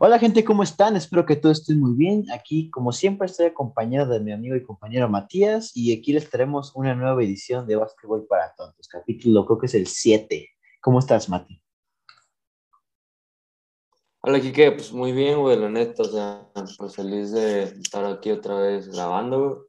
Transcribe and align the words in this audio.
Hola 0.00 0.18
gente, 0.18 0.44
¿cómo 0.44 0.64
están? 0.64 0.96
Espero 0.96 1.24
que 1.24 1.36
todos 1.36 1.60
estén 1.60 1.78
muy 1.78 1.94
bien. 1.94 2.24
Aquí, 2.32 2.68
como 2.68 2.90
siempre, 2.90 3.26
estoy 3.26 3.46
acompañado 3.46 4.12
de 4.12 4.18
mi 4.18 4.32
amigo 4.32 4.56
y 4.56 4.64
compañero 4.64 5.08
Matías 5.08 5.70
y 5.72 5.96
aquí 5.96 6.12
les 6.12 6.28
traemos 6.28 6.72
una 6.74 6.96
nueva 6.96 7.22
edición 7.22 7.64
de 7.68 7.76
Básquetbol 7.76 8.26
para 8.26 8.52
Tontos, 8.56 8.88
capítulo 8.88 9.46
creo 9.46 9.58
que 9.60 9.66
es 9.66 9.74
el 9.74 9.86
7. 9.86 10.48
¿Cómo 10.80 10.98
estás, 10.98 11.28
Mati? 11.28 11.62
Hola, 14.20 14.40
Kike, 14.40 14.72
pues 14.72 14.92
muy 14.92 15.12
bien, 15.12 15.38
güey, 15.38 15.56
la 15.56 15.70
neta, 15.70 16.02
o 16.02 16.06
sea, 16.06 16.48
pues 16.76 16.96
feliz 16.96 17.30
de 17.30 17.62
estar 17.62 18.04
aquí 18.04 18.32
otra 18.32 18.56
vez 18.56 18.88
grabando. 18.88 19.68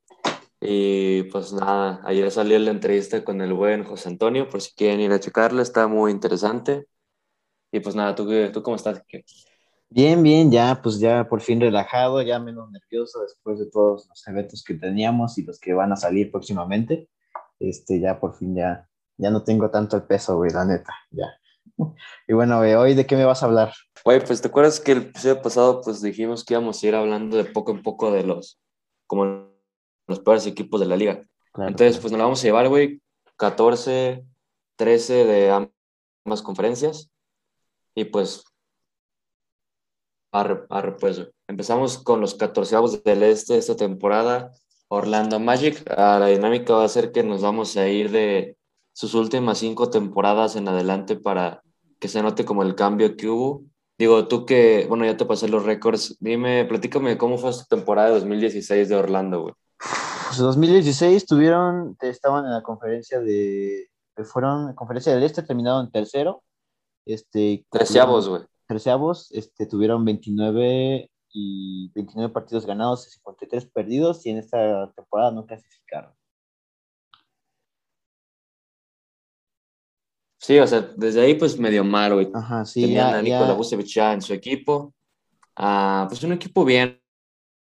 Y 0.59 1.21
pues 1.23 1.53
nada, 1.53 2.01
ayer 2.03 2.31
salió 2.31 2.57
la 2.57 2.71
entrevista 2.71 3.23
con 3.23 3.41
el 3.41 3.53
buen 3.53 3.83
José 3.83 4.09
Antonio, 4.09 4.49
por 4.49 4.59
si 4.59 4.73
quieren 4.73 5.01
ir 5.01 5.11
a 5.11 5.19
checarla, 5.19 5.61
está 5.61 5.87
muy 5.87 6.11
interesante. 6.11 6.87
Y 7.71 7.79
pues 7.79 7.95
nada, 7.95 8.15
¿tú, 8.15 8.27
tú 8.51 8.63
cómo 8.63 8.75
estás? 8.75 9.03
Kike? 9.05 9.23
Bien, 9.95 10.21
bien, 10.21 10.51
ya, 10.51 10.81
pues 10.83 10.99
ya 10.99 11.25
por 11.29 11.39
fin 11.39 11.61
relajado, 11.61 12.21
ya 12.21 12.37
menos 12.37 12.69
nervioso 12.69 13.21
después 13.21 13.59
de 13.59 13.67
todos 13.67 14.09
los 14.09 14.27
eventos 14.27 14.61
que 14.61 14.73
teníamos 14.73 15.37
y 15.37 15.43
los 15.43 15.57
que 15.57 15.73
van 15.73 15.93
a 15.93 15.95
salir 15.95 16.33
próximamente. 16.33 17.07
Este, 17.61 18.01
ya 18.01 18.19
por 18.19 18.35
fin 18.35 18.57
ya, 18.57 18.89
ya 19.15 19.29
no 19.31 19.45
tengo 19.45 19.71
tanto 19.71 19.95
el 19.95 20.03
peso, 20.03 20.35
güey, 20.35 20.51
la 20.51 20.65
neta, 20.65 20.93
ya. 21.11 21.27
Y 22.27 22.33
bueno, 22.33 22.57
güey, 22.57 22.73
hoy 22.73 22.93
de 22.93 23.05
qué 23.05 23.15
me 23.15 23.23
vas 23.23 23.41
a 23.41 23.45
hablar? 23.45 23.71
Güey, 24.03 24.19
pues 24.19 24.41
te 24.41 24.49
acuerdas 24.49 24.81
que 24.81 24.91
el 24.91 24.97
episodio 24.97 25.41
pasado 25.41 25.79
pues 25.81 26.01
dijimos 26.01 26.43
que 26.43 26.55
íbamos 26.55 26.83
a 26.83 26.87
ir 26.87 26.93
hablando 26.93 27.37
de 27.37 27.45
poco 27.45 27.71
en 27.71 27.81
poco 27.81 28.11
de 28.11 28.23
los, 28.23 28.59
como 29.07 29.49
los 30.07 30.19
peores 30.19 30.45
equipos 30.45 30.81
de 30.81 30.87
la 30.87 30.97
liga. 30.97 31.23
Claro, 31.53 31.69
Entonces, 31.69 31.99
pues 31.99 32.11
nos 32.11 32.17
la 32.17 32.25
vamos 32.25 32.41
a 32.41 32.43
llevar, 32.43 32.67
güey, 32.67 33.01
14, 33.37 34.25
13 34.75 35.13
de 35.23 35.51
ambas 35.51 36.41
conferencias. 36.41 37.09
Y 37.95 38.03
pues 38.03 38.43
Arre, 40.35 40.65
arre, 40.69 40.97
pues. 40.97 41.25
Empezamos 41.47 41.97
con 41.97 42.19
los 42.19 42.35
14 42.35 42.75
del 43.05 43.23
este 43.23 43.57
esta 43.57 43.77
temporada. 43.77 44.51
Orlando 44.89 45.39
Magic. 45.39 45.81
Ah, 45.95 46.17
la 46.19 46.27
dinámica 46.27 46.73
va 46.73 46.83
a 46.83 46.89
ser 46.89 47.13
que 47.13 47.23
nos 47.23 47.41
vamos 47.41 47.77
a 47.77 47.87
ir 47.87 48.11
de 48.11 48.57
sus 48.91 49.13
últimas 49.13 49.59
cinco 49.59 49.89
temporadas 49.89 50.57
en 50.57 50.67
adelante 50.67 51.15
para 51.15 51.63
que 52.01 52.09
se 52.09 52.21
note 52.21 52.43
como 52.43 52.63
el 52.63 52.75
cambio 52.75 53.15
que 53.15 53.29
hubo. 53.29 53.63
Digo, 53.97 54.27
tú 54.27 54.45
que, 54.45 54.85
bueno, 54.89 55.05
ya 55.05 55.15
te 55.15 55.23
pasé 55.23 55.47
los 55.47 55.63
récords. 55.63 56.17
Dime, 56.19 56.65
platícame 56.65 57.17
cómo 57.17 57.37
fue 57.37 57.51
esta 57.51 57.63
temporada 57.73 58.09
de 58.09 58.15
2016 58.15 58.89
de 58.89 58.95
Orlando, 58.97 59.41
güey. 59.41 59.53
Pues 59.77 60.37
2016 60.37 61.27
tuvieron, 61.27 61.95
estaban 62.01 62.43
en 62.43 62.51
la 62.51 62.61
conferencia 62.61 63.21
de, 63.21 63.89
fueron 64.25 64.73
conferencia 64.75 65.13
del 65.15 65.23
este, 65.23 65.43
terminaron 65.43 65.89
tercero. 65.89 66.43
Este, 67.05 67.65
Treceavos, 67.71 68.27
güey. 68.27 68.41
Treceavos, 68.65 69.31
este, 69.31 69.65
tuvieron 69.65 70.05
29 70.05 71.09
y 71.31 71.91
29 71.93 72.33
partidos 72.33 72.65
ganados 72.65 73.07
y 73.07 73.11
53 73.11 73.65
perdidos 73.67 74.25
y 74.25 74.29
en 74.31 74.37
esta 74.37 74.91
temporada 74.95 75.31
no 75.31 75.45
clasificaron. 75.45 76.13
Sí, 80.39 80.59
o 80.59 80.67
sea, 80.67 80.81
desde 80.95 81.21
ahí 81.21 81.33
pues 81.33 81.57
medio 81.57 81.83
mal, 81.83 82.13
güey. 82.13 82.29
Ajá, 82.33 82.65
sí, 82.65 82.81
Tenían 82.81 83.11
ya, 83.11 83.17
a 83.17 83.21
Nikola 83.21 83.53
Vucevic 83.53 83.87
ya 83.87 84.13
en 84.13 84.21
su 84.21 84.33
equipo. 84.33 84.93
Ah, 85.55 86.05
pues 86.07 86.21
un 86.23 86.33
equipo 86.33 86.63
bien, 86.63 87.01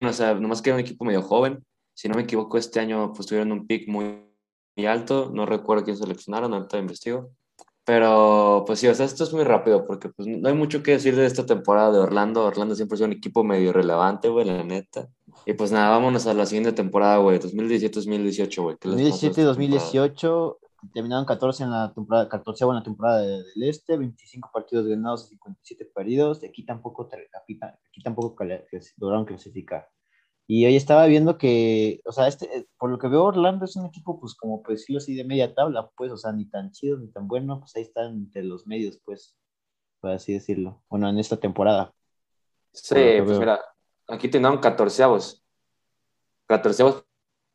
o 0.00 0.12
sea, 0.12 0.34
nomás 0.34 0.62
que 0.62 0.70
era 0.70 0.76
un 0.76 0.80
equipo 0.80 1.04
medio 1.04 1.22
joven. 1.22 1.64
Si 1.94 2.08
no 2.08 2.14
me 2.14 2.22
equivoco, 2.22 2.56
este 2.56 2.80
año 2.80 3.12
pues 3.12 3.26
tuvieron 3.26 3.52
un 3.52 3.66
pick 3.66 3.88
muy, 3.88 4.26
muy 4.76 4.86
alto. 4.86 5.30
No 5.32 5.44
recuerdo 5.44 5.84
quién 5.84 5.96
seleccionaron, 5.96 6.54
ahorita 6.54 6.78
investigo. 6.78 7.30
Pero 7.84 8.62
pues 8.66 8.78
sí, 8.78 8.86
o 8.86 8.94
sea, 8.94 9.06
esto 9.06 9.24
es 9.24 9.32
muy 9.32 9.42
rápido 9.44 9.84
porque 9.86 10.08
pues 10.08 10.28
no 10.28 10.48
hay 10.48 10.54
mucho 10.54 10.82
que 10.82 10.92
decir 10.92 11.16
de 11.16 11.26
esta 11.26 11.44
temporada 11.46 11.90
de 11.92 11.98
Orlando. 11.98 12.44
Orlando 12.44 12.74
siempre 12.76 12.94
es 12.94 13.00
un 13.00 13.12
equipo 13.12 13.42
medio 13.42 13.72
relevante, 13.72 14.28
güey, 14.28 14.46
la 14.46 14.62
neta. 14.62 15.08
Y 15.46 15.54
pues 15.54 15.72
nada, 15.72 15.90
vámonos 15.90 16.26
a 16.28 16.34
la 16.34 16.46
siguiente 16.46 16.72
temporada, 16.72 17.16
güey, 17.16 17.40
2017-2018, 17.40 18.62
güey. 18.62 18.76
¿Qué 18.78 18.88
les 18.88 19.10
pasó 19.10 19.26
esta 19.26 19.54
temporada? 19.56 19.86
2017-2018 19.86 20.58
terminaron 20.94 21.24
14 21.24 21.62
en 21.64 21.70
la 21.70 21.92
temporada, 21.92 22.28
14 22.28 22.64
en 22.64 22.74
la 22.74 22.82
temporada 22.82 23.20
de- 23.20 23.42
del 23.54 23.68
este, 23.68 23.96
25 23.96 24.50
partidos 24.52 24.86
ganados 24.86 25.26
y 25.26 25.28
57 25.30 25.84
perdidos. 25.94 26.42
Aquí 26.44 26.64
tampoco, 26.64 27.08
aquí, 27.40 27.58
ta- 27.58 27.78
aquí 27.88 28.02
tampoco 28.02 28.44
lograron 28.98 29.24
clasificar. 29.24 29.88
Y 30.46 30.66
hoy 30.66 30.76
estaba 30.76 31.06
viendo 31.06 31.38
que, 31.38 32.00
o 32.04 32.12
sea, 32.12 32.26
este, 32.28 32.46
eh, 32.58 32.66
por 32.78 32.90
lo 32.90 32.98
que 32.98 33.08
veo, 33.08 33.24
Orlando 33.24 33.64
es 33.64 33.76
un 33.76 33.86
equipo, 33.86 34.20
pues, 34.20 34.34
como 34.34 34.62
por 34.62 34.72
decirlo 34.72 34.98
así, 34.98 35.14
de 35.14 35.24
media 35.24 35.54
tabla, 35.54 35.90
pues, 35.96 36.10
o 36.12 36.16
sea, 36.16 36.32
ni 36.32 36.46
tan 36.46 36.70
chido 36.72 36.98
ni 36.98 37.08
tan 37.08 37.28
bueno, 37.28 37.60
pues 37.60 37.74
ahí 37.76 37.82
están 37.82 38.12
entre 38.14 38.42
los 38.44 38.66
medios, 38.66 39.00
pues, 39.04 39.36
por 40.00 40.10
así 40.10 40.32
decirlo. 40.34 40.82
Bueno, 40.90 41.08
en 41.08 41.18
esta 41.18 41.36
temporada. 41.38 41.94
Sí, 42.72 42.94
pues 43.24 43.38
mira, 43.38 43.60
aquí 44.08 44.28
tenían 44.28 44.58
catorceavos. 44.58 45.44
Catorceavos, 46.46 47.04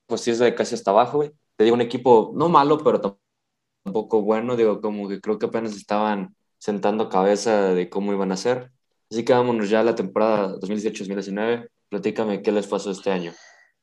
pues 0.07 0.21
sí 0.21 0.31
es 0.31 0.39
de 0.39 0.55
casi 0.55 0.75
hasta 0.75 0.91
abajo, 0.91 1.17
güey. 1.17 1.31
Te 1.55 1.63
digo, 1.65 1.75
un 1.75 1.81
equipo 1.81 2.31
no 2.35 2.49
malo, 2.49 2.77
pero 2.83 3.01
tam- 3.01 3.17
tampoco 3.83 4.21
bueno. 4.21 4.55
Digo, 4.55 4.81
como 4.81 5.07
que 5.09 5.19
creo 5.21 5.37
que 5.37 5.47
apenas 5.47 5.75
estaban 5.75 6.35
sentando 6.57 7.09
cabeza 7.09 7.73
de 7.73 7.89
cómo 7.89 8.13
iban 8.13 8.31
a 8.31 8.37
ser. 8.37 8.71
Así 9.11 9.23
que 9.25 9.33
vámonos 9.33 9.69
ya 9.69 9.81
a 9.81 9.83
la 9.83 9.95
temporada 9.95 10.57
2018-2019. 10.59 11.69
Platícame 11.89 12.41
qué 12.41 12.51
les 12.51 12.67
pasó 12.67 12.91
este 12.91 13.11
año. 13.11 13.33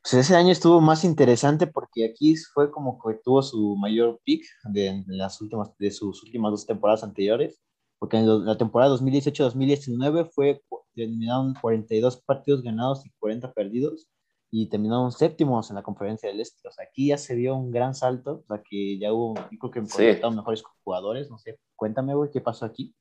Pues 0.03 0.15
ese 0.15 0.37
año 0.37 0.53
estuvo 0.53 0.81
más 0.83 1.03
interesante 1.05 1.67
porque 1.67 2.05
aquí 2.05 2.37
fue 2.53 2.71
como 2.71 2.99
que 2.99 3.19
tuvo 3.25 3.43
su 3.43 3.75
mayor 3.77 4.21
pick 4.25 4.45
de, 4.65 5.03
las 5.07 5.41
últimas, 5.41 5.71
de 5.79 5.91
sus 5.91 6.23
últimas 6.23 6.51
dos 6.51 6.67
temporadas 6.67 7.03
anteriores, 7.03 7.63
porque 7.99 8.19
en 8.19 8.45
la 8.45 8.59
temporada 8.59 8.95
2018-2019 8.97 10.31
fue, 10.31 10.61
terminaron 10.95 11.55
42 11.55 12.21
partidos 12.23 12.63
ganados 12.63 13.07
y 13.07 13.11
40 13.19 13.53
perdidos 13.55 14.09
y 14.51 14.69
terminaron 14.69 15.11
séptimos 15.11 15.71
en 15.71 15.77
la 15.77 15.83
conferencia 15.83 16.29
del 16.29 16.41
Este. 16.41 16.69
O 16.69 16.71
sea, 16.71 16.85
aquí 16.85 17.09
ya 17.09 17.17
se 17.17 17.35
vio 17.35 17.57
un 17.57 17.71
gran 17.71 17.95
salto, 17.95 18.43
o 18.43 18.47
sea, 18.47 18.63
que 18.63 18.99
ya 18.99 19.11
hubo, 19.11 19.35
yo 19.51 19.59
creo 19.59 19.71
que 19.71 19.81
Sí. 19.87 19.97
contrataron 19.97 20.37
mejores 20.37 20.63
jugadores, 20.85 21.31
no 21.31 21.39
sé, 21.39 21.59
cuéntame, 21.77 22.15
güey, 22.15 22.31
¿qué 22.31 22.43
pasó 22.43 22.67
aquí? 22.67 22.95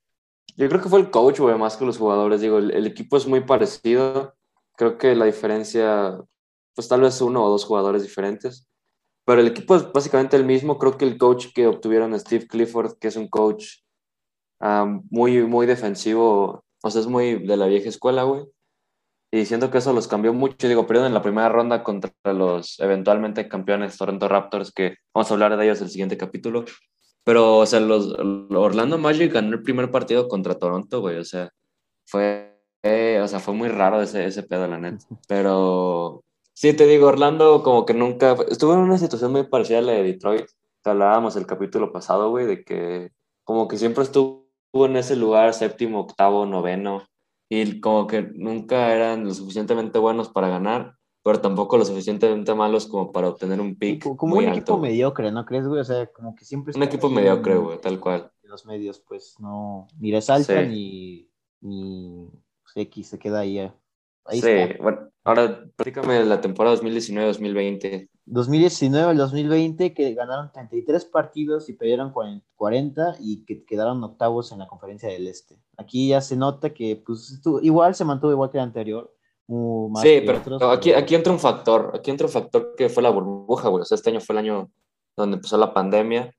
Yo 0.55 0.69
creo 0.69 0.81
que 0.81 0.89
fue 0.89 1.01
el 1.01 1.11
coach, 1.11 1.39
güey, 1.39 1.57
más 1.57 1.75
que 1.75 1.85
los 1.85 1.97
jugadores. 1.97 2.39
Digo, 2.39 2.59
el, 2.59 2.71
el 2.71 2.87
equipo 2.87 3.17
es 3.17 3.27
muy 3.27 3.41
parecido. 3.41 4.33
Creo 4.75 4.97
que 4.97 5.15
la 5.15 5.25
diferencia, 5.25 6.19
pues 6.75 6.87
tal 6.87 7.01
vez 7.01 7.19
uno 7.21 7.43
o 7.43 7.49
dos 7.49 7.65
jugadores 7.65 8.01
diferentes. 8.03 8.67
Pero 9.25 9.41
el 9.41 9.47
equipo 9.47 9.75
es 9.75 9.91
básicamente 9.91 10.35
el 10.35 10.45
mismo. 10.45 10.77
Creo 10.77 10.97
que 10.97 11.05
el 11.05 11.17
coach 11.17 11.47
que 11.53 11.67
obtuvieron 11.67 12.19
Steve 12.19 12.47
Clifford, 12.47 12.97
que 12.99 13.07
es 13.07 13.15
un 13.15 13.27
coach 13.29 13.79
muy, 15.09 15.43
muy 15.43 15.65
defensivo, 15.65 16.63
o 16.81 16.89
sea, 16.89 17.01
es 17.01 17.07
muy 17.07 17.45
de 17.45 17.57
la 17.57 17.67
vieja 17.67 17.89
escuela, 17.89 18.23
güey. 18.23 18.45
Y 19.31 19.45
siento 19.45 19.71
que 19.71 19.79
eso 19.79 19.93
los 19.93 20.07
cambió 20.07 20.31
mucho. 20.33 20.67
Digo, 20.67 20.85
perdieron 20.85 21.07
en 21.07 21.15
la 21.15 21.21
primera 21.21 21.49
ronda 21.49 21.83
contra 21.83 22.11
los 22.25 22.79
eventualmente 22.79 23.47
campeones 23.49 23.97
Toronto 23.97 24.27
Raptors, 24.27 24.71
que 24.71 24.97
vamos 25.13 25.31
a 25.31 25.33
hablar 25.33 25.57
de 25.57 25.65
ellos 25.65 25.79
en 25.79 25.85
el 25.85 25.89
siguiente 25.89 26.17
capítulo. 26.17 26.65
Pero, 27.23 27.57
o 27.57 27.65
sea, 27.65 27.79
los 27.79 28.13
Orlando 28.19 28.97
Magic 28.97 29.33
ganó 29.33 29.55
el 29.55 29.63
primer 29.63 29.89
partido 29.89 30.27
contra 30.27 30.59
Toronto, 30.59 31.01
güey. 31.01 31.17
O 31.17 31.25
sea, 31.25 31.49
fue, 32.05 32.52
eh, 32.83 33.19
o 33.23 33.27
sea, 33.27 33.39
fue 33.39 33.53
muy 33.53 33.69
raro 33.69 34.01
ese, 34.01 34.25
ese 34.25 34.43
pedo, 34.43 34.67
la 34.67 34.77
neta. 34.77 35.05
Pero 35.27 36.23
sí, 36.53 36.73
te 36.73 36.85
digo, 36.85 37.07
Orlando 37.07 37.63
como 37.63 37.85
que 37.85 37.93
nunca... 37.93 38.35
Estuvo 38.49 38.73
en 38.73 38.79
una 38.79 38.97
situación 38.97 39.31
muy 39.31 39.43
parecida 39.43 39.79
a 39.79 39.81
la 39.81 39.93
de 39.93 40.03
Detroit. 40.03 40.45
Te 40.83 40.89
hablábamos 40.89 41.35
el 41.35 41.45
capítulo 41.45 41.91
pasado, 41.91 42.29
güey, 42.29 42.45
de 42.45 42.63
que 42.63 43.11
como 43.45 43.67
que 43.67 43.77
siempre 43.77 44.03
estuvo 44.03 44.43
en 44.73 44.97
ese 44.97 45.15
lugar, 45.15 45.53
séptimo, 45.53 46.01
octavo, 46.01 46.45
noveno. 46.45 47.03
Y 47.49 47.79
como 47.79 48.07
que 48.07 48.21
nunca 48.35 48.93
eran 48.93 49.25
lo 49.25 49.33
suficientemente 49.33 49.99
buenos 49.99 50.29
para 50.29 50.47
ganar, 50.49 50.95
pero 51.23 51.39
tampoco 51.39 51.77
lo 51.77 51.85
suficientemente 51.85 52.53
malos 52.55 52.87
como 52.87 53.11
para 53.11 53.29
obtener 53.29 53.61
un 53.61 53.75
pick 53.77 54.03
como, 54.17 54.35
muy 54.35 54.45
un 54.45 54.51
alto. 54.51 54.59
equipo 54.61 54.77
mediocre, 54.79 55.31
¿no 55.31 55.45
crees, 55.45 55.67
güey? 55.67 55.81
O 55.81 55.83
sea, 55.85 56.07
como 56.07 56.35
que 56.35 56.45
siempre 56.45 56.73
Un 56.75 56.83
equipo 56.83 57.09
mediocre, 57.09 57.55
güey, 57.57 57.79
tal 57.79 57.99
cual. 57.99 58.31
los 58.43 58.65
medios, 58.65 58.99
pues 59.07 59.35
no, 59.39 59.87
ni 59.99 60.11
resalta 60.11 60.63
Sí. 60.63 60.67
ni, 60.69 61.29
ni 61.61 62.29
X 62.75 63.07
se 63.07 63.19
queda 63.19 63.39
ahí. 63.39 63.59
eh. 63.59 63.73
Ahí 64.25 64.39
sí, 64.41 64.49
está. 64.49 64.81
bueno, 64.81 65.09
ahora 65.25 65.65
platícame 65.75 66.23
la 66.23 66.39
temporada 66.39 66.77
2019-2020. 66.77 68.09
2019 68.25 69.11
al 69.11 69.17
2020 69.17 69.93
que 69.93 70.13
ganaron 70.13 70.49
33 70.53 71.03
partidos 71.05 71.67
y 71.67 71.73
perdieron 71.73 72.11
40 72.13 72.45
40 72.55 73.15
y 73.19 73.43
que 73.43 73.65
quedaron 73.65 74.01
octavos 74.01 74.51
en 74.53 74.59
la 74.59 74.67
conferencia 74.67 75.09
del 75.09 75.27
Este. 75.27 75.57
Aquí 75.77 76.07
ya 76.09 76.21
se 76.21 76.37
nota 76.37 76.73
que 76.73 77.01
pues 77.05 77.41
igual 77.63 77.95
se 77.95 78.05
mantuvo 78.05 78.31
igual 78.31 78.49
que 78.49 78.57
el 78.59 78.63
anterior. 78.63 79.13
uh, 79.47 79.89
más 79.89 80.03
Sí, 80.03 80.21
pero 80.25 80.37
otros, 80.37 80.61
aquí, 80.63 80.91
pero- 80.91 80.99
aquí 81.01 81.15
entra 81.15 81.33
un 81.33 81.39
factor, 81.39 81.91
aquí 81.93 82.09
entra 82.11 82.27
un 82.27 82.31
factor 82.33 82.75
que 82.77 82.87
fue 82.87 83.03
la 83.03 83.09
burbuja, 83.09 83.67
güey. 83.67 83.81
O 83.81 83.85
sea, 83.85 83.95
este 83.95 84.09
año 84.09 84.21
fue 84.21 84.33
el 84.35 84.39
año 84.39 84.71
donde 85.17 85.35
empezó 85.35 85.57
la 85.57 85.73
pandemia 85.73 86.33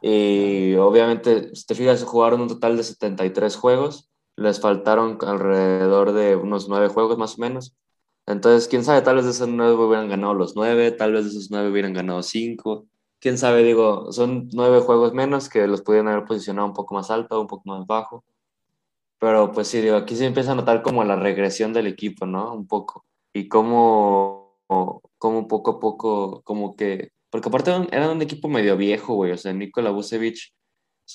y 0.00 0.74
obviamente, 0.76 1.54
si 1.54 1.66
te 1.66 1.74
fijas, 1.74 2.02
jugaron 2.04 2.40
un 2.40 2.48
total 2.48 2.76
de 2.78 2.82
73 2.82 3.56
juegos, 3.56 4.10
les 4.40 4.60
faltaron 4.60 5.18
alrededor 5.20 6.12
de 6.12 6.34
unos 6.36 6.68
9 6.68 6.88
juegos 6.88 7.18
más 7.18 7.38
o 7.38 7.42
menos. 7.42 7.76
Entonces, 8.26 8.68
quién 8.68 8.84
sabe, 8.84 9.02
tal 9.02 9.16
vez 9.16 9.26
de 9.26 9.32
esos 9.32 9.48
9 9.48 9.74
hubieran 9.74 10.08
ganado 10.08 10.34
los 10.34 10.56
9, 10.56 10.92
tal 10.92 11.12
vez 11.12 11.24
de 11.24 11.30
esos 11.30 11.50
9 11.50 11.70
hubieran 11.70 11.92
ganado 11.92 12.22
5. 12.22 12.86
Quién 13.20 13.36
sabe, 13.38 13.62
digo, 13.62 14.12
son 14.12 14.48
9 14.52 14.80
juegos 14.80 15.12
menos 15.12 15.48
que 15.50 15.66
los 15.66 15.82
pudieran 15.82 16.08
haber 16.08 16.24
posicionado 16.24 16.68
un 16.68 16.74
poco 16.74 16.94
más 16.94 17.10
alto, 17.10 17.40
un 17.40 17.46
poco 17.48 17.64
más 17.66 17.86
bajo. 17.86 18.24
Pero 19.18 19.52
pues 19.52 19.68
sí, 19.68 19.80
digo, 19.82 19.96
aquí 19.96 20.16
se 20.16 20.24
empieza 20.26 20.52
a 20.52 20.54
notar 20.54 20.82
como 20.82 21.04
la 21.04 21.16
regresión 21.16 21.72
del 21.74 21.86
equipo, 21.86 22.24
¿no? 22.26 22.54
Un 22.54 22.66
poco. 22.66 23.04
Y 23.34 23.48
cómo, 23.48 24.56
cómo 25.18 25.46
poco 25.48 25.72
a 25.72 25.80
poco, 25.80 26.42
como 26.44 26.74
que... 26.76 27.12
Porque 27.30 27.48
aparte 27.48 27.70
eran 27.92 28.10
un 28.10 28.22
equipo 28.22 28.48
medio 28.48 28.76
viejo, 28.76 29.14
güey. 29.14 29.32
O 29.32 29.36
sea, 29.36 29.52
Nikola 29.52 29.90
Vucevic, 29.90 30.38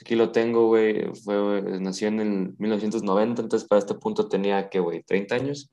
aquí 0.02 0.16
lo 0.16 0.32
tengo, 0.32 0.68
güey, 0.68 1.14
fue, 1.16 1.62
nació 1.80 2.08
en 2.10 2.20
el 2.20 2.56
1990, 2.58 3.44
entonces 3.44 3.68
para 3.68 3.80
este 3.80 3.96
punto 3.96 4.28
tenía, 4.28 4.70
¿qué, 4.70 4.80
güey? 4.80 5.04
¿30 5.04 5.32
años? 5.34 5.72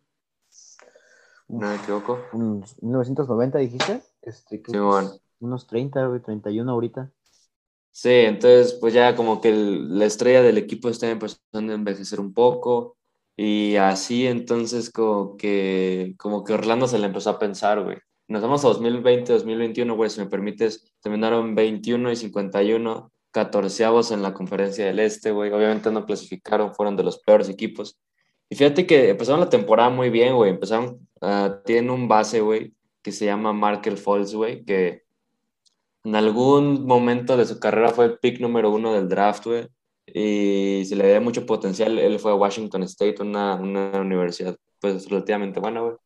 No 1.48 1.68
me 1.68 1.76
equivoco. 1.76 2.18
¿1990 2.32 3.58
dijiste? 3.58 4.02
Este, 4.22 4.62
sí, 4.64 4.78
bueno. 4.78 5.10
Unos 5.40 5.66
30, 5.66 6.06
güey, 6.06 6.20
31 6.20 6.70
ahorita. 6.70 7.10
Sí, 7.90 8.10
entonces 8.10 8.72
pues 8.80 8.94
ya 8.94 9.14
como 9.14 9.40
que 9.40 9.52
la 9.52 10.06
estrella 10.06 10.42
del 10.42 10.56
equipo 10.56 10.88
está 10.88 11.10
empezando 11.10 11.72
a 11.72 11.76
envejecer 11.76 12.20
un 12.20 12.32
poco 12.32 12.96
y 13.36 13.76
así 13.76 14.26
entonces 14.26 14.90
como 14.90 15.36
que, 15.36 16.14
como 16.16 16.42
que 16.42 16.54
Orlando 16.54 16.88
se 16.88 16.98
le 16.98 17.06
empezó 17.06 17.30
a 17.30 17.38
pensar, 17.38 17.82
güey. 17.84 17.98
Nos 18.28 18.40
vamos 18.40 18.64
a 18.64 18.68
2020, 18.68 19.32
2021, 19.32 19.94
güey, 19.94 20.08
si 20.08 20.20
me 20.20 20.26
permites, 20.26 20.94
terminaron 21.02 21.54
21 21.54 22.12
y 22.12 22.16
51, 22.16 23.12
14 23.32 23.84
en 24.12 24.22
la 24.22 24.34
conferencia 24.34 24.86
del 24.86 25.00
Este, 25.00 25.32
güey. 25.32 25.50
Obviamente 25.52 25.90
no 25.90 26.06
clasificaron, 26.06 26.74
fueron 26.74 26.96
de 26.96 27.02
los 27.02 27.18
peores 27.18 27.48
equipos. 27.48 27.98
Y 28.48 28.54
fíjate 28.56 28.86
que 28.86 29.10
empezaron 29.10 29.40
la 29.40 29.48
temporada 29.48 29.90
muy 29.90 30.10
bien, 30.10 30.36
güey. 30.36 30.50
Empezaron, 30.50 31.08
uh, 31.22 31.62
tienen 31.64 31.90
un 31.90 32.08
base, 32.08 32.40
güey, 32.40 32.74
que 33.02 33.12
se 33.12 33.24
llama 33.24 33.52
Markel 33.52 33.96
Falls, 33.98 34.34
güey, 34.34 34.64
que 34.64 35.02
en 36.04 36.14
algún 36.16 36.86
momento 36.86 37.36
de 37.36 37.46
su 37.46 37.58
carrera 37.58 37.90
fue 37.90 38.06
el 38.06 38.18
pick 38.18 38.40
número 38.40 38.70
uno 38.70 38.92
del 38.92 39.08
draft, 39.08 39.46
güey. 39.46 39.68
Y 40.06 40.84
se 40.86 40.96
le 40.96 41.04
veía 41.04 41.20
mucho 41.20 41.46
potencial. 41.46 41.98
Él 41.98 42.18
fue 42.18 42.32
a 42.32 42.34
Washington 42.34 42.82
State, 42.84 43.22
una, 43.22 43.54
una 43.54 44.00
universidad 44.00 44.56
pues 44.80 45.08
relativamente 45.08 45.60
buena, 45.60 45.80
güey. 45.80 45.96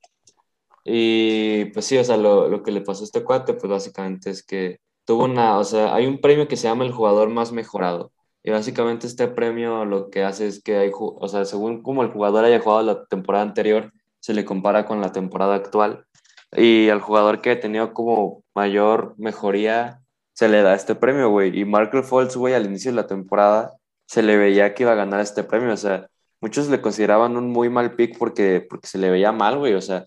Y 0.85 1.65
pues 1.67 1.87
sí, 1.87 1.99
o 1.99 2.05
sea, 2.05 2.17
lo, 2.17 2.49
lo, 2.49 2.63
que 2.63 2.71
le 2.71 2.81
pasó 2.83 3.03
a 3.03 3.07
este 3.07 3.25
cuate, 3.25 3.55
pues 3.55 3.69
básicamente 3.69 4.31
es 4.31 4.45
que 4.45 4.79
tuvo 5.07 5.25
una, 5.25 5.59
o 5.59 5.65
sea, 5.65 5.95
hay 5.95 6.07
un 6.07 6.21
premio 6.21 6.49
que 6.49 6.57
se 6.57 6.69
llama 6.69 6.85
el 6.85 6.93
jugador 6.93 7.31
más 7.31 7.53
mejorado. 7.53 8.13
Y 8.45 8.51
básicamente 8.51 9.07
este 9.07 9.29
premio 9.29 9.85
lo 9.85 10.11
que 10.11 10.25
hace 10.25 10.47
es 10.47 10.63
que 10.63 10.77
hay, 10.77 10.91
o 10.95 11.29
sea, 11.29 11.45
según 11.47 11.83
como 11.83 12.03
el 12.03 12.11
jugador 12.11 12.45
haya 12.45 12.61
jugado 12.61 12.83
la 12.83 13.07
temporada 13.07 13.45
anterior, 13.45 13.93
se 14.21 14.35
le 14.35 14.45
compara 14.45 14.87
con 14.87 15.01
la 15.01 15.13
temporada 15.13 15.55
actual 15.55 16.07
y 16.53 16.89
al 16.91 17.01
jugador 17.01 17.41
que 17.41 17.53
ha 17.53 17.61
tenido 17.61 17.93
como 17.95 18.45
mayor 18.55 19.15
mejoría 19.19 20.01
se 20.33 20.49
le 20.49 20.63
da 20.63 20.75
este 20.75 20.95
premio, 20.95 21.31
güey. 21.31 21.59
Y 21.59 21.65
Markel 21.65 22.05
Fultz, 22.05 22.37
güey, 22.37 22.55
al 22.55 22.67
inicio 22.67 22.91
de 22.93 22.97
la 22.97 23.07
temporada 23.07 23.73
se 24.07 24.23
le 24.23 24.37
veía 24.37 24.75
que 24.75 24.85
iba 24.85 24.93
a 24.93 24.97
ganar 24.97 25.21
este 25.21 25.45
premio, 25.45 25.73
o 25.73 25.77
sea, 25.77 26.09
muchos 26.41 26.69
le 26.69 26.81
consideraban 26.81 27.37
un 27.37 27.51
muy 27.51 27.69
mal 27.69 27.95
pick 27.97 28.19
porque, 28.19 28.65
porque 28.69 28.87
se 28.89 28.99
le 28.99 29.11
veía 29.11 29.33
mal, 29.33 29.59
güey, 29.59 29.75
o 29.75 29.81
sea, 29.81 30.07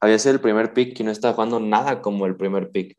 había 0.00 0.18
sido 0.18 0.34
el 0.34 0.40
primer 0.40 0.72
pick 0.72 0.98
y 1.00 1.04
no 1.04 1.10
estaba 1.10 1.34
jugando 1.34 1.60
nada 1.60 2.00
como 2.02 2.26
el 2.26 2.36
primer 2.36 2.70
pick. 2.70 2.96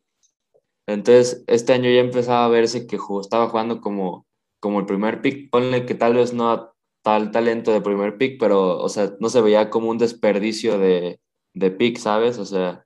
Entonces, 0.87 1.43
este 1.47 1.73
año 1.73 1.89
ya 1.89 1.99
empezaba 1.99 2.45
a 2.45 2.49
verse 2.49 2.87
que 2.87 2.97
estaba 3.21 3.49
jugando 3.49 3.81
como, 3.81 4.25
como 4.59 4.79
el 4.79 4.85
primer 4.85 5.21
pick, 5.21 5.49
ponle 5.49 5.85
que 5.85 5.95
tal 5.95 6.15
vez 6.15 6.33
no 6.33 6.73
tal 7.01 7.31
talento 7.31 7.71
de 7.71 7.81
primer 7.81 8.17
pick, 8.17 8.39
pero, 8.39 8.79
o 8.79 8.89
sea, 8.89 9.13
no 9.19 9.29
se 9.29 9.41
veía 9.41 9.69
como 9.69 9.89
un 9.89 9.99
desperdicio 9.99 10.79
de, 10.79 11.19
de 11.53 11.71
pick, 11.71 11.97
¿sabes? 11.97 12.39
O 12.39 12.45
sea, 12.45 12.85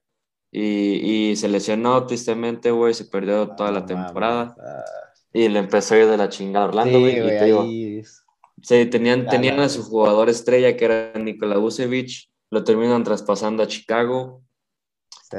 y, 0.52 1.30
y 1.30 1.36
se 1.36 1.48
lesionó 1.48 2.06
tristemente, 2.06 2.70
güey, 2.70 2.92
se 2.92 3.06
perdió 3.06 3.48
toda 3.56 3.70
la 3.70 3.86
temporada. 3.86 4.54
Y 5.32 5.48
le 5.48 5.60
empezó 5.60 5.94
a 5.94 5.98
ir 5.98 6.06
de 6.06 6.16
la 6.16 6.28
chingada 6.28 6.66
Orlando, 6.66 7.00
güey. 7.00 8.02
Sí, 8.62 8.86
tenían, 8.86 9.26
tenían 9.26 9.60
a 9.60 9.68
su 9.68 9.82
jugador 9.82 10.28
estrella, 10.28 10.76
que 10.76 10.84
era 10.84 11.12
Nikola 11.14 11.56
Vucevic, 11.56 12.28
lo 12.50 12.62
terminan 12.62 13.04
traspasando 13.04 13.62
a 13.62 13.66
Chicago. 13.66 14.42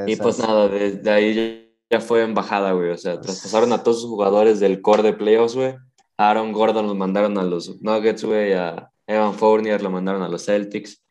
y 0.07 0.15
pues 0.15 0.39
nada, 0.39 0.67
de, 0.69 1.11
ahí 1.11 1.70
ya, 1.91 1.99
fue 1.99 2.23
embajada, 2.23 2.71
güey. 2.71 2.89
O 2.89 2.97
sea, 2.97 3.19
traspasaron 3.19 3.73
a 3.73 3.83
todos 3.83 4.01
sus 4.01 4.09
jugadores 4.09 4.59
del 4.59 4.81
core 4.81 5.03
de 5.03 5.13
playoffs, 5.13 5.55
güey. 5.55 5.75
Aaron 6.17 6.51
Gordon 6.51 6.87
los 6.87 6.95
mandaron 6.95 7.37
a 7.37 7.43
los 7.43 7.81
Nuggets, 7.81 8.23
güey. 8.23 8.53
A 8.53 8.91
Evan 9.07 9.33
Fournier 9.33 9.81
lo 9.81 9.89
mandaron 9.89 10.21
a 10.21 10.29
los 10.29 10.45
Celtics. 10.45 11.03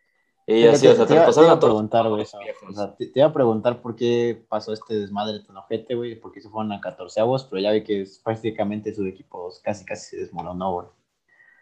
Y 0.46 0.66
así, 0.66 0.86
o 0.88 0.94
sea, 0.94 1.06
te, 1.06 1.14
pasaron 1.14 1.50
a 1.50 1.60
preguntar, 1.60 2.08
güey. 2.08 2.22
O 2.22 2.72
sea, 2.72 2.96
te, 2.96 3.12
iba 3.14 3.26
a 3.26 3.32
preguntar 3.32 3.80
por 3.80 3.94
qué 3.94 4.44
pasó 4.48 4.72
este 4.72 4.94
desmadre 4.94 5.40
tan 5.40 5.56
ojete, 5.56 5.94
güey. 5.94 6.16
Porque 6.18 6.40
se 6.40 6.48
fueron 6.48 6.72
a 6.72 6.80
14 6.80 7.20
avos, 7.20 7.44
pero 7.44 7.62
ya 7.62 7.70
vi 7.70 7.84
que 7.84 8.04
prácticamente 8.24 8.92
su 8.94 9.04
equipo 9.06 9.52
casi, 9.62 9.84
casi 9.84 10.10
se 10.10 10.16
desmoronó, 10.16 10.72
güey. 10.72 10.86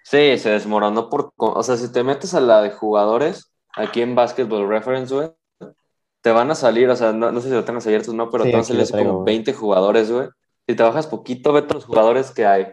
Sí, 0.05 0.39
se 0.39 0.51
desmoronó 0.51 1.11
por. 1.11 1.33
O 1.37 1.63
sea, 1.63 1.77
si 1.77 1.93
te 1.93 2.03
metes 2.03 2.33
a 2.35 2.41
la 2.41 2.63
de 2.63 2.71
jugadores, 2.71 3.53
aquí 3.75 4.01
en 4.01 4.15
Basketball 4.15 4.69
Reference, 4.69 5.15
güey, 5.15 5.29
te 6.29 6.33
van 6.33 6.51
a 6.51 6.55
salir, 6.55 6.91
o 6.91 6.95
sea, 6.95 7.15
no, 7.15 7.41
sé 7.41 7.49
si 7.49 7.55
lo 7.55 7.65
tengas 7.65 7.87
abiertos 7.87 8.13
o 8.13 8.13
no, 8.13 8.29
pero 8.29 8.45
te 8.45 8.53
van 8.53 8.61
a 8.61 8.65
salir 8.65 8.87
como 8.91 9.25
20 9.25 9.55
jugadores, 9.55 10.11
güey. 10.11 10.29
Si 10.67 10.77
te 10.77 10.83
bajas 10.83 11.07
poquito, 11.07 11.55
ve 11.55 11.63
todos 11.63 11.77
los 11.77 11.85
jugadores 11.87 12.33
que 12.33 12.45
hay. 12.45 12.67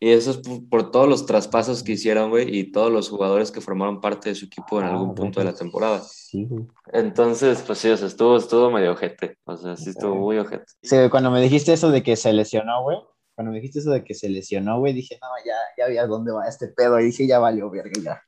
Y 0.00 0.10
eso 0.10 0.32
es 0.32 0.40
por, 0.68 0.90
todos 0.90 1.08
los 1.08 1.24
traspasos 1.24 1.84
que 1.84 1.92
hicieron, 1.92 2.30
güey, 2.30 2.52
y 2.58 2.72
todos 2.72 2.90
los 2.90 3.08
jugadores 3.08 3.52
que 3.52 3.60
formaron 3.60 4.00
parte 4.00 4.30
de 4.30 4.34
su 4.34 4.46
equipo 4.46 4.80
en 4.80 4.86
ah, 4.86 4.90
algún 4.90 5.14
punto 5.14 5.38
de 5.38 5.46
la 5.46 5.52
temporada. 5.52 6.00
Sí, 6.00 6.48
Entonces, 6.92 7.62
pues 7.64 7.78
sí, 7.78 7.88
o 7.88 7.96
sea, 7.96 8.08
estuvo, 8.08 8.36
estuvo 8.36 8.68
medio 8.68 8.90
ojete. 8.90 9.38
O 9.44 9.56
sea, 9.56 9.76
sí 9.76 9.90
estuvo 9.90 10.16
muy 10.16 10.38
ojete. 10.38 10.64
Sí, 10.82 10.96
cuando 11.08 11.30
me 11.30 11.40
dijiste 11.40 11.72
eso 11.74 11.92
de 11.92 12.02
que 12.02 12.16
se 12.16 12.32
lesionó, 12.32 12.82
güey, 12.82 12.98
cuando 13.36 13.52
me 13.52 13.58
dijiste 13.58 13.78
eso 13.78 13.92
de 13.92 14.02
que 14.02 14.14
se 14.14 14.28
lesionó, 14.28 14.80
güey, 14.80 14.92
dije, 14.92 15.20
no, 15.22 15.28
ya, 15.46 15.54
ya 15.76 15.88
vi 15.88 15.98
a 15.98 16.06
dónde 16.08 16.32
va 16.32 16.48
este 16.48 16.66
pedo. 16.66 16.98
Y 16.98 17.04
dije, 17.04 17.28
ya 17.28 17.38
valió, 17.38 17.70
verga, 17.70 17.92
ya. 18.02 18.22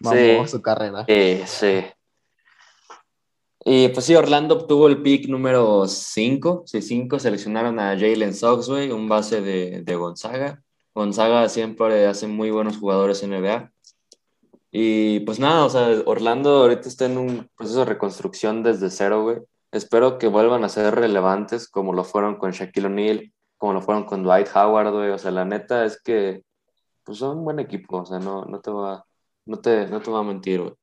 Vamos 0.00 0.50
su 0.50 0.60
carrera. 0.60 1.06
Sí, 1.08 1.40
sí. 1.46 1.84
Y 3.64 3.88
pues 3.88 4.06
sí, 4.06 4.14
Orlando 4.14 4.56
obtuvo 4.56 4.88
el 4.88 5.02
pick 5.02 5.28
número 5.28 5.86
5. 5.86 6.64
Sí, 6.66 6.82
5. 6.82 7.18
Seleccionaron 7.18 7.78
a 7.78 7.98
Jalen 7.98 8.34
Sox, 8.34 8.68
güey, 8.68 8.90
un 8.90 9.08
base 9.08 9.40
de, 9.40 9.82
de 9.82 9.96
Gonzaga. 9.96 10.62
Gonzaga 10.94 11.48
siempre 11.48 12.06
hace 12.06 12.26
muy 12.26 12.50
buenos 12.50 12.78
jugadores 12.78 13.22
en 13.22 13.30
NBA. 13.30 13.72
Y 14.72 15.20
pues 15.20 15.38
nada, 15.38 15.66
o 15.66 15.70
sea, 15.70 16.02
Orlando 16.06 16.62
ahorita 16.62 16.88
está 16.88 17.06
en 17.06 17.18
un 17.18 17.50
proceso 17.56 17.80
de 17.80 17.84
reconstrucción 17.84 18.62
desde 18.62 18.90
cero, 18.90 19.22
güey. 19.22 19.38
Espero 19.70 20.18
que 20.18 20.28
vuelvan 20.28 20.64
a 20.64 20.68
ser 20.68 20.94
relevantes 20.94 21.68
como 21.68 21.92
lo 21.92 22.04
fueron 22.04 22.36
con 22.36 22.52
Shaquille 22.52 22.86
O'Neal, 22.86 23.32
como 23.58 23.74
lo 23.74 23.82
fueron 23.82 24.04
con 24.04 24.22
Dwight 24.22 24.48
Howard, 24.54 24.92
güey. 24.92 25.10
O 25.10 25.18
sea, 25.18 25.30
la 25.30 25.44
neta 25.44 25.84
es 25.84 26.00
que 26.02 26.42
pues 27.04 27.18
son 27.18 27.38
un 27.38 27.44
buen 27.44 27.60
equipo, 27.60 27.98
o 27.98 28.06
sea, 28.06 28.18
no, 28.18 28.44
no, 28.46 28.60
te, 28.60 28.70
va, 28.70 29.04
no, 29.46 29.58
te, 29.58 29.86
no 29.88 30.00
te 30.00 30.10
va 30.10 30.20
a 30.20 30.22
mentir, 30.22 30.60
güey. 30.62 30.74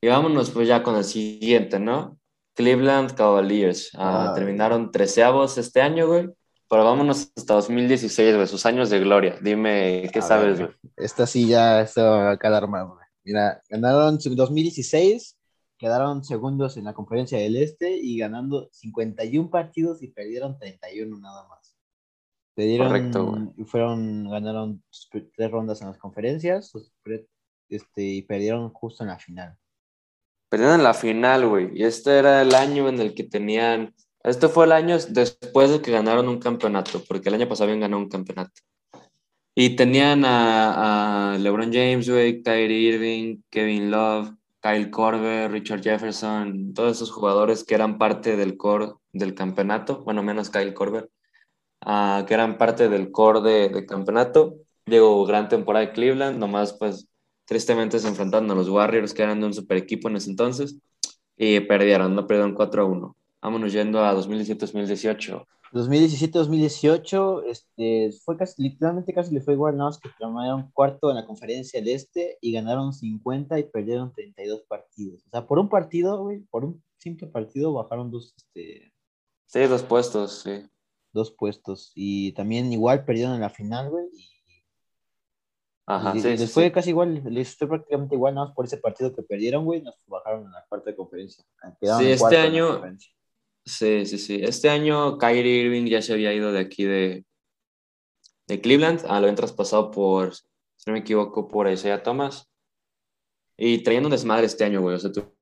Y 0.00 0.08
vámonos 0.08 0.50
pues 0.50 0.66
ya 0.66 0.82
con 0.82 0.96
el 0.96 1.04
siguiente, 1.04 1.78
¿no? 1.78 2.18
Cleveland 2.54 3.14
Cavaliers. 3.14 3.90
Ah, 3.94 4.32
terminaron 4.34 4.90
treceavos 4.90 5.58
este 5.58 5.82
año, 5.82 6.06
güey. 6.06 6.28
Pero 6.68 6.84
vámonos 6.84 7.32
hasta 7.36 7.54
2016, 7.54 8.36
güey, 8.36 8.46
sus 8.46 8.64
años 8.64 8.90
de 8.90 9.00
gloria. 9.00 9.36
Dime, 9.42 10.08
¿qué 10.12 10.22
sabes, 10.22 10.60
güey? 10.60 10.70
Esta 10.96 11.26
sí 11.26 11.48
ya 11.48 11.84
se 11.86 12.00
va 12.00 12.32
a 12.32 12.38
quedar 12.38 12.68
mal, 12.68 12.86
güey. 12.86 13.00
Mira, 13.24 13.60
ganaron 13.68 14.18
en 14.24 14.36
2016, 14.36 15.36
quedaron 15.76 16.22
segundos 16.24 16.76
en 16.76 16.84
la 16.84 16.94
conferencia 16.94 17.38
del 17.38 17.56
Este 17.56 17.96
y 17.96 18.18
ganando 18.18 18.68
51 18.70 19.50
partidos 19.50 20.02
y 20.02 20.08
perdieron 20.08 20.58
31 20.58 21.18
nada 21.18 21.46
más. 21.48 21.76
Perdieron, 22.54 22.86
Correcto, 22.86 23.26
güey. 23.26 23.66
Fueron, 23.66 24.30
ganaron 24.30 24.82
tres 25.36 25.50
rondas 25.50 25.80
en 25.80 25.88
las 25.88 25.98
conferencias 25.98 26.72
este, 27.68 28.02
y 28.02 28.22
perdieron 28.22 28.70
justo 28.70 29.02
en 29.02 29.08
la 29.08 29.18
final. 29.18 29.56
Perdieron 30.50 30.82
la 30.82 30.92
final, 30.92 31.46
güey. 31.46 31.70
Y 31.74 31.84
este 31.84 32.18
era 32.18 32.42
el 32.42 32.54
año 32.54 32.88
en 32.88 33.00
el 33.00 33.14
que 33.14 33.24
tenían 33.24 33.94
este 34.22 34.48
fue 34.48 34.66
el 34.66 34.72
año 34.72 34.98
después 35.08 35.70
de 35.70 35.80
que 35.80 35.92
ganaron 35.92 36.28
un 36.28 36.40
campeonato, 36.40 37.02
porque 37.08 37.30
el 37.30 37.36
año 37.36 37.48
pasado 37.48 37.64
habían 37.64 37.80
ganado 37.80 38.02
un 38.02 38.08
campeonato. 38.08 38.52
Y 39.54 39.76
tenían 39.76 40.24
a, 40.24 41.36
LeBron 41.40 41.72
James, 41.72 42.06
Kyrie 42.06 42.94
Irving, 42.94 43.42
Kevin 43.50 43.90
Love, 43.90 44.32
Kyle 44.60 44.90
Korver, 44.90 45.50
Richard 45.50 45.82
Jefferson, 45.82 46.74
todos 46.74 46.96
esos 46.96 47.10
jugadores 47.10 47.64
que 47.64 47.74
eran 47.74 47.98
parte 47.98 48.36
del 48.36 48.56
core 48.56 48.92
del 49.12 49.34
campeonato, 49.34 50.04
bueno, 50.04 50.22
menos 50.22 50.50
Kyle 50.50 50.74
Korver, 50.74 51.10
ah, 51.80 52.24
que 52.28 52.34
eran 52.34 52.58
parte 52.58 52.88
del 52.88 53.10
core 53.10 53.40
del 53.40 53.72
de 53.72 53.86
campeonato. 53.86 54.56
Llegó 54.86 55.24
gran 55.24 55.48
temporada 55.48 55.86
de 55.86 55.92
Cleveland, 55.92 56.38
nomás 56.38 56.74
pues 56.74 57.08
tristemente 57.50 57.98
se 57.98 58.06
enfrentaron 58.06 58.48
a 58.52 58.54
los 58.54 58.68
Warriors, 58.68 59.12
que 59.12 59.24
eran 59.24 59.40
de 59.40 59.46
un 59.46 59.52
super 59.52 59.76
equipo 59.76 60.08
en 60.08 60.14
ese 60.14 60.30
entonces, 60.30 60.76
y 61.36 61.58
perdieron, 61.58 62.14
no 62.14 62.24
perdieron 62.24 62.54
4 62.54 62.82
a 62.82 62.84
1. 62.84 63.16
Vámonos 63.42 63.72
yendo 63.72 64.04
a 64.04 64.14
2017-2018. 64.14 65.44
2017-2018, 65.72 67.42
este, 67.48 68.12
fue 68.24 68.36
casi, 68.36 68.62
literalmente 68.62 69.12
casi 69.12 69.34
le 69.34 69.40
fue 69.40 69.54
igual, 69.54 69.76
nada 69.76 69.90
más 69.90 69.98
que 69.98 70.10
tomaron 70.16 70.70
cuarto 70.70 71.10
en 71.10 71.16
la 71.16 71.26
conferencia 71.26 71.80
del 71.80 71.88
Este 71.88 72.38
y 72.40 72.52
ganaron 72.52 72.92
50 72.92 73.58
y 73.58 73.64
perdieron 73.64 74.12
32 74.12 74.62
partidos. 74.68 75.24
O 75.26 75.30
sea, 75.30 75.44
por 75.44 75.58
un 75.58 75.68
partido, 75.68 76.22
güey, 76.22 76.38
por 76.52 76.64
un 76.64 76.80
simple 76.98 77.26
partido 77.26 77.72
bajaron 77.72 78.12
dos, 78.12 78.32
este... 78.36 78.92
Sí, 79.46 79.60
dos 79.62 79.82
puestos, 79.82 80.42
sí. 80.44 80.68
Dos 81.12 81.32
puestos. 81.32 81.90
Y 81.96 82.30
también 82.30 82.72
igual 82.72 83.04
perdieron 83.04 83.34
en 83.34 83.40
la 83.40 83.50
final, 83.50 83.90
güey. 83.90 84.06
Y... 84.12 84.39
Ajá, 85.96 86.12
sí, 86.12 86.18
y 86.18 86.22
sí, 86.22 86.28
les 86.28 86.52
fue 86.52 86.64
sí. 86.66 86.70
casi 86.72 86.90
igual, 86.90 87.22
les 87.24 87.56
fue 87.56 87.68
prácticamente 87.68 88.14
igual, 88.14 88.34
nada 88.34 88.46
más 88.46 88.54
por 88.54 88.64
ese 88.64 88.76
partido 88.78 89.12
que 89.14 89.22
perdieron, 89.22 89.64
güey, 89.64 89.82
nos 89.82 89.94
bajaron 90.06 90.44
en 90.44 90.52
la 90.52 90.64
cuarta 90.68 90.90
de 90.90 90.96
conferencia. 90.96 91.44
Quedaron 91.80 92.02
Sí, 92.02 92.10
este 92.12 92.36
año-. 92.36 92.82
Sí, 93.64 94.06
sí, 94.06 94.18
sí. 94.18 94.40
Este 94.42 94.70
año 94.70 95.18
Kyrie 95.18 95.64
Irving 95.64 95.86
ya 95.86 96.00
se 96.00 96.12
había 96.12 96.32
ido 96.32 96.52
de 96.52 96.60
aquí 96.60 96.84
de, 96.84 97.24
de 98.46 98.60
Cleveland. 98.60 99.00
Ah, 99.06 99.14
lo 99.20 99.24
habían 99.26 99.36
traspasado 99.36 99.90
por, 99.90 100.34
si 100.34 100.42
no 100.86 100.92
me 100.94 101.00
equivoco, 101.00 101.46
por 101.48 101.68
Isaiah 101.68 102.02
Thomas. 102.02 102.48
Y 103.56 103.82
trayendo 103.82 104.06
un 104.08 104.12
desmadre 104.12 104.46
este 104.46 104.64
año, 104.64 104.80
güey. 104.80 104.96
O 104.96 104.98
sea, 104.98 105.12
tu- 105.12 105.34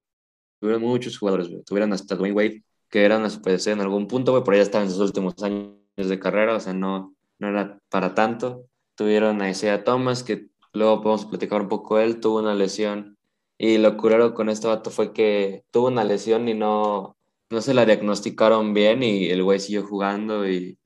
tuvieron 0.61 0.83
muchos 0.83 1.17
jugadores, 1.17 1.49
güey. 1.49 1.63
Tuvieron 1.63 1.93
hasta 1.93 2.17
Dwayne 2.17 2.35
Wade, 2.37 2.65
que 2.91 3.05
era 3.05 3.19
una 3.19 3.31
super 3.31 3.55
estrella 3.55 3.77
en 3.77 3.83
algún 3.83 4.09
punto, 4.09 4.33
güey, 4.33 4.43
pero 4.45 4.57
ya 4.57 4.63
estaba 4.65 4.83
en 4.85 4.91
sus 4.91 4.99
últimos 5.01 5.41
años 5.43 5.77
de 5.97 6.19
carrera, 6.19 6.57
o 6.57 6.61
sea, 6.61 6.73
no, 6.73 7.15
no 7.39 7.49
era 7.49 7.79
para 7.89 8.15
tanto. 8.15 8.67
Tuvieron 8.99 9.41
a 9.43 9.49
Isaiah 9.49 9.85
Thomas, 9.85 10.25
que 10.25 10.49
luego 10.73 11.01
podemos 11.03 11.27
platicar 11.27 11.63
un 11.63 11.69
poco 11.69 11.99
de 11.99 12.05
él, 12.05 12.19
tuvo 12.19 12.41
una 12.41 12.57
lesión. 12.57 13.17
Y 13.57 13.79
lo 13.79 13.97
curioso 13.97 14.35
con 14.35 14.49
este 14.49 14.67
vato 14.67 14.91
fue 14.91 15.13
que 15.13 15.63
tuvo 15.71 15.87
una 15.87 16.03
lesión 16.03 16.49
y 16.49 16.55
no, 16.55 17.17
no 17.49 17.61
se 17.61 17.75
la 17.75 17.87
diagnosticaron 17.87 18.75
bien 18.75 19.05
y 19.05 19.27
el 19.31 19.45
güey 19.45 19.61
siguió 19.61 19.87
jugando 19.87 20.49
y, 20.49 20.81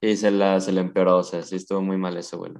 y 0.00 0.16
se, 0.16 0.30
la, 0.30 0.58
se 0.60 0.72
le 0.72 0.80
empeoró, 0.80 1.18
o 1.18 1.22
sea, 1.22 1.42
sí 1.42 1.56
estuvo 1.56 1.82
muy 1.82 1.98
mal 1.98 2.16
eso, 2.16 2.38
güey. 2.38 2.52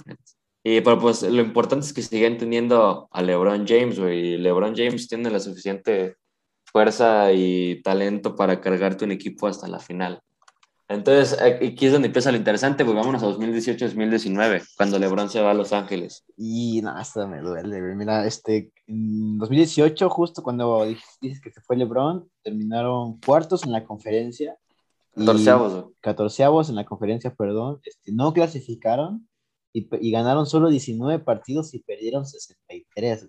Y 0.62 0.82
pero 0.82 0.98
pues 0.98 1.22
lo 1.22 1.40
importante 1.40 1.86
es 1.86 1.94
que 1.94 2.02
siguen 2.02 2.36
teniendo 2.36 3.08
a 3.10 3.22
LeBron 3.22 3.66
James, 3.66 3.98
güey, 3.98 4.36
LeBron 4.36 4.76
James 4.76 5.08
tiene 5.08 5.30
la 5.30 5.40
suficiente 5.40 6.16
fuerza 6.66 7.32
y 7.32 7.80
talento 7.80 8.36
para 8.36 8.60
cargarte 8.60 9.06
un 9.06 9.12
equipo 9.12 9.46
hasta 9.46 9.66
la 9.66 9.78
final. 9.78 10.20
Entonces, 10.90 11.40
aquí 11.40 11.86
es 11.86 11.92
donde 11.92 12.08
empieza 12.08 12.32
lo 12.32 12.36
interesante, 12.36 12.84
pues 12.84 12.96
vámonos 12.96 13.22
a 13.22 13.26
2018-2019, 13.26 14.74
cuando 14.76 14.98
LeBron 14.98 15.30
se 15.30 15.40
va 15.40 15.52
a 15.52 15.54
Los 15.54 15.72
Ángeles. 15.72 16.24
Y 16.36 16.82
nada, 16.82 16.98
hasta 16.98 17.28
me 17.28 17.40
duele. 17.40 17.80
Mira, 17.94 18.26
este, 18.26 18.72
en 18.88 19.38
2018, 19.38 20.10
justo 20.10 20.42
cuando 20.42 20.84
dices 21.20 21.40
que 21.40 21.52
se 21.52 21.60
fue 21.60 21.76
LeBron, 21.76 22.28
terminaron 22.42 23.20
cuartos 23.20 23.62
en 23.62 23.70
la 23.70 23.84
conferencia. 23.84 24.56
Catorceavos. 25.14 25.92
Catorceavos 26.00 26.70
en 26.70 26.74
la 26.74 26.84
conferencia, 26.84 27.32
perdón. 27.36 27.80
Este, 27.84 28.10
no 28.10 28.32
clasificaron 28.32 29.28
y 29.72 30.10
ganaron 30.10 30.46
solo 30.46 30.70
19 30.70 31.20
partidos 31.20 31.72
y 31.72 31.78
perdieron 31.78 32.26
63. 32.26 33.28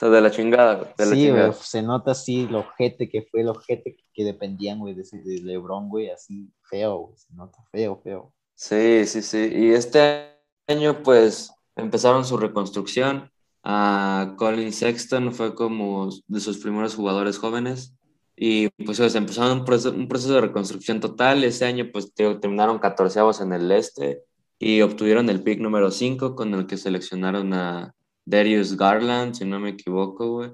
Sea, 0.00 0.08
de 0.08 0.20
la 0.20 0.30
chingada, 0.30 0.74
güey, 0.76 0.88
de 0.98 1.06
la 1.06 1.12
Sí, 1.14 1.22
chingada. 1.26 1.46
güey, 1.48 1.58
se 1.62 1.82
nota 1.82 2.10
así 2.12 2.46
lo 2.48 2.60
ojete 2.60 3.08
que 3.08 3.22
fue, 3.30 3.42
el 3.42 3.48
ojete 3.48 3.96
que, 4.12 4.24
dependían, 4.24 4.78
güey, 4.80 4.94
de, 4.94 5.02
ese- 5.02 5.22
de 5.22 5.40
LeBron, 5.42 5.88
güey, 5.88 6.10
así 6.10 6.50
feo, 6.62 6.96
güey, 6.98 7.16
se 7.16 7.32
nota 7.34 7.58
feo, 7.70 8.00
feo. 8.02 8.32
Sí, 8.54 9.06
sí, 9.06 9.22
sí. 9.22 9.50
Y 9.52 9.70
este 9.70 10.32
año, 10.68 11.02
pues, 11.02 11.52
empezaron 11.76 12.24
su 12.24 12.36
reconstrucción. 12.36 13.30
A 13.62 14.34
Colin 14.38 14.72
Sexton 14.72 15.32
fue 15.34 15.54
como 15.54 16.08
de 16.26 16.40
sus 16.40 16.58
primeros 16.58 16.94
jugadores 16.94 17.38
jóvenes. 17.38 17.94
Y 18.36 18.68
pues 18.86 18.98
empezaron 19.14 19.58
un 19.60 19.64
proceso, 19.66 19.94
un 19.94 20.08
proceso 20.08 20.32
de 20.34 20.40
reconstrucción 20.40 20.98
total. 21.00 21.44
Ese 21.44 21.66
año, 21.66 21.90
pues, 21.92 22.14
te- 22.14 22.34
terminaron 22.36 22.78
catorceavos 22.78 23.40
en 23.42 23.52
el 23.52 23.70
este 23.70 24.22
y 24.58 24.80
obtuvieron 24.80 25.28
el 25.28 25.42
pick 25.42 25.58
número 25.60 25.90
5 25.90 26.34
con 26.36 26.54
el 26.54 26.66
que 26.66 26.78
seleccionaron 26.78 27.52
a 27.52 27.94
Darius 28.24 28.76
Garland, 28.76 29.34
si 29.34 29.44
no 29.44 29.58
me 29.60 29.70
equivoco, 29.70 30.30
güey. 30.32 30.52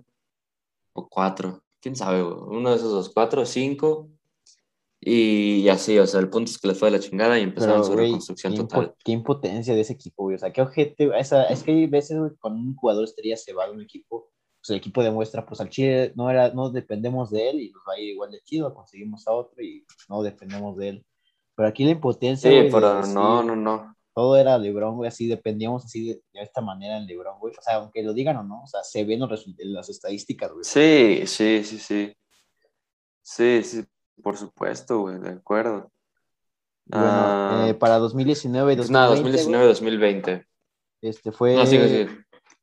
O 0.92 1.08
cuatro. 1.08 1.62
¿Quién 1.80 1.96
sabe, 1.96 2.22
güey? 2.22 2.58
Uno 2.58 2.70
de 2.70 2.76
esos 2.76 2.90
dos, 2.90 3.10
cuatro 3.12 3.42
o 3.42 3.46
cinco. 3.46 4.10
Y 5.00 5.68
así, 5.68 5.98
o 5.98 6.06
sea, 6.06 6.20
el 6.20 6.30
punto 6.30 6.50
es 6.50 6.58
que 6.58 6.68
les 6.68 6.78
fue 6.78 6.90
de 6.90 6.96
la 6.96 7.02
chingada 7.02 7.38
y 7.38 7.42
empezaron 7.42 7.82
Pero, 7.82 7.84
su 7.84 7.96
reconstrucción 7.96 8.54
qué, 8.54 8.58
total. 8.58 8.94
qué 9.04 9.12
impotencia 9.12 9.74
de 9.74 9.82
ese 9.82 9.92
equipo, 9.92 10.24
güey. 10.24 10.36
O 10.36 10.38
sea, 10.38 10.52
qué 10.52 10.62
ojete. 10.62 11.10
Esa, 11.18 11.44
es 11.44 11.62
que 11.62 11.70
hay 11.72 11.86
veces, 11.86 12.18
güey, 12.18 12.32
cuando 12.40 12.60
un 12.60 12.74
jugador 12.74 13.04
estrella 13.04 13.36
se 13.36 13.52
va 13.52 13.66
de 13.66 13.72
un 13.72 13.82
equipo, 13.82 14.30
pues 14.60 14.70
el 14.70 14.76
equipo 14.76 15.02
demuestra, 15.02 15.46
pues 15.46 15.60
al 15.60 15.68
Chile 15.68 16.12
no, 16.16 16.30
era, 16.30 16.50
no 16.52 16.70
dependemos 16.70 17.30
de 17.30 17.50
él 17.50 17.60
y 17.60 17.70
nos 17.70 17.82
va 17.88 17.92
a 17.94 18.00
ir 18.00 18.08
igual 18.14 18.32
de 18.32 18.40
chido, 18.40 18.74
conseguimos 18.74 19.28
a 19.28 19.32
otro 19.32 19.62
y 19.62 19.86
no 20.08 20.22
dependemos 20.22 20.76
de 20.76 20.88
él. 20.88 21.06
Pero 21.54 21.68
aquí 21.68 21.84
la 21.84 21.92
impotencia, 21.92 22.50
Sí, 22.50 22.68
pero 22.70 23.02
no, 23.06 23.42
no, 23.42 23.54
no. 23.54 23.95
Todo 24.16 24.38
era 24.38 24.56
LeBron, 24.56 24.96
güey, 24.96 25.08
así 25.08 25.26
dependíamos 25.28 25.84
así 25.84 26.08
de, 26.08 26.22
de 26.32 26.40
esta 26.40 26.62
manera 26.62 26.96
en 26.96 27.06
LeBron, 27.06 27.38
güey. 27.38 27.52
O 27.54 27.60
sea, 27.60 27.74
aunque 27.74 28.02
lo 28.02 28.14
digan 28.14 28.38
o 28.38 28.42
no, 28.42 28.62
o 28.62 28.66
sea, 28.66 28.82
se 28.82 29.04
ven 29.04 29.20
los 29.20 29.46
las 29.58 29.90
estadísticas, 29.90 30.50
güey. 30.52 30.64
Sí, 30.64 31.26
sí, 31.26 31.62
sí, 31.62 31.78
sí. 31.78 32.16
Sí, 33.20 33.62
sí, 33.62 33.84
por 34.22 34.38
supuesto, 34.38 35.00
güey, 35.00 35.18
de 35.18 35.28
acuerdo. 35.28 35.92
Bueno, 36.86 37.06
Ah, 37.10 37.66
eh, 37.68 37.74
para 37.74 37.98
2019 37.98 38.72
y 38.72 38.76
pues 38.76 38.90
nada, 38.90 39.08
2020, 39.08 39.52
2019-2020. 39.52 40.22
güey, 40.22 40.42
este 41.02 41.30
fue... 41.32 41.54
No, 41.56 41.66
sigue, 41.66 41.86
sigue. 41.86 42.08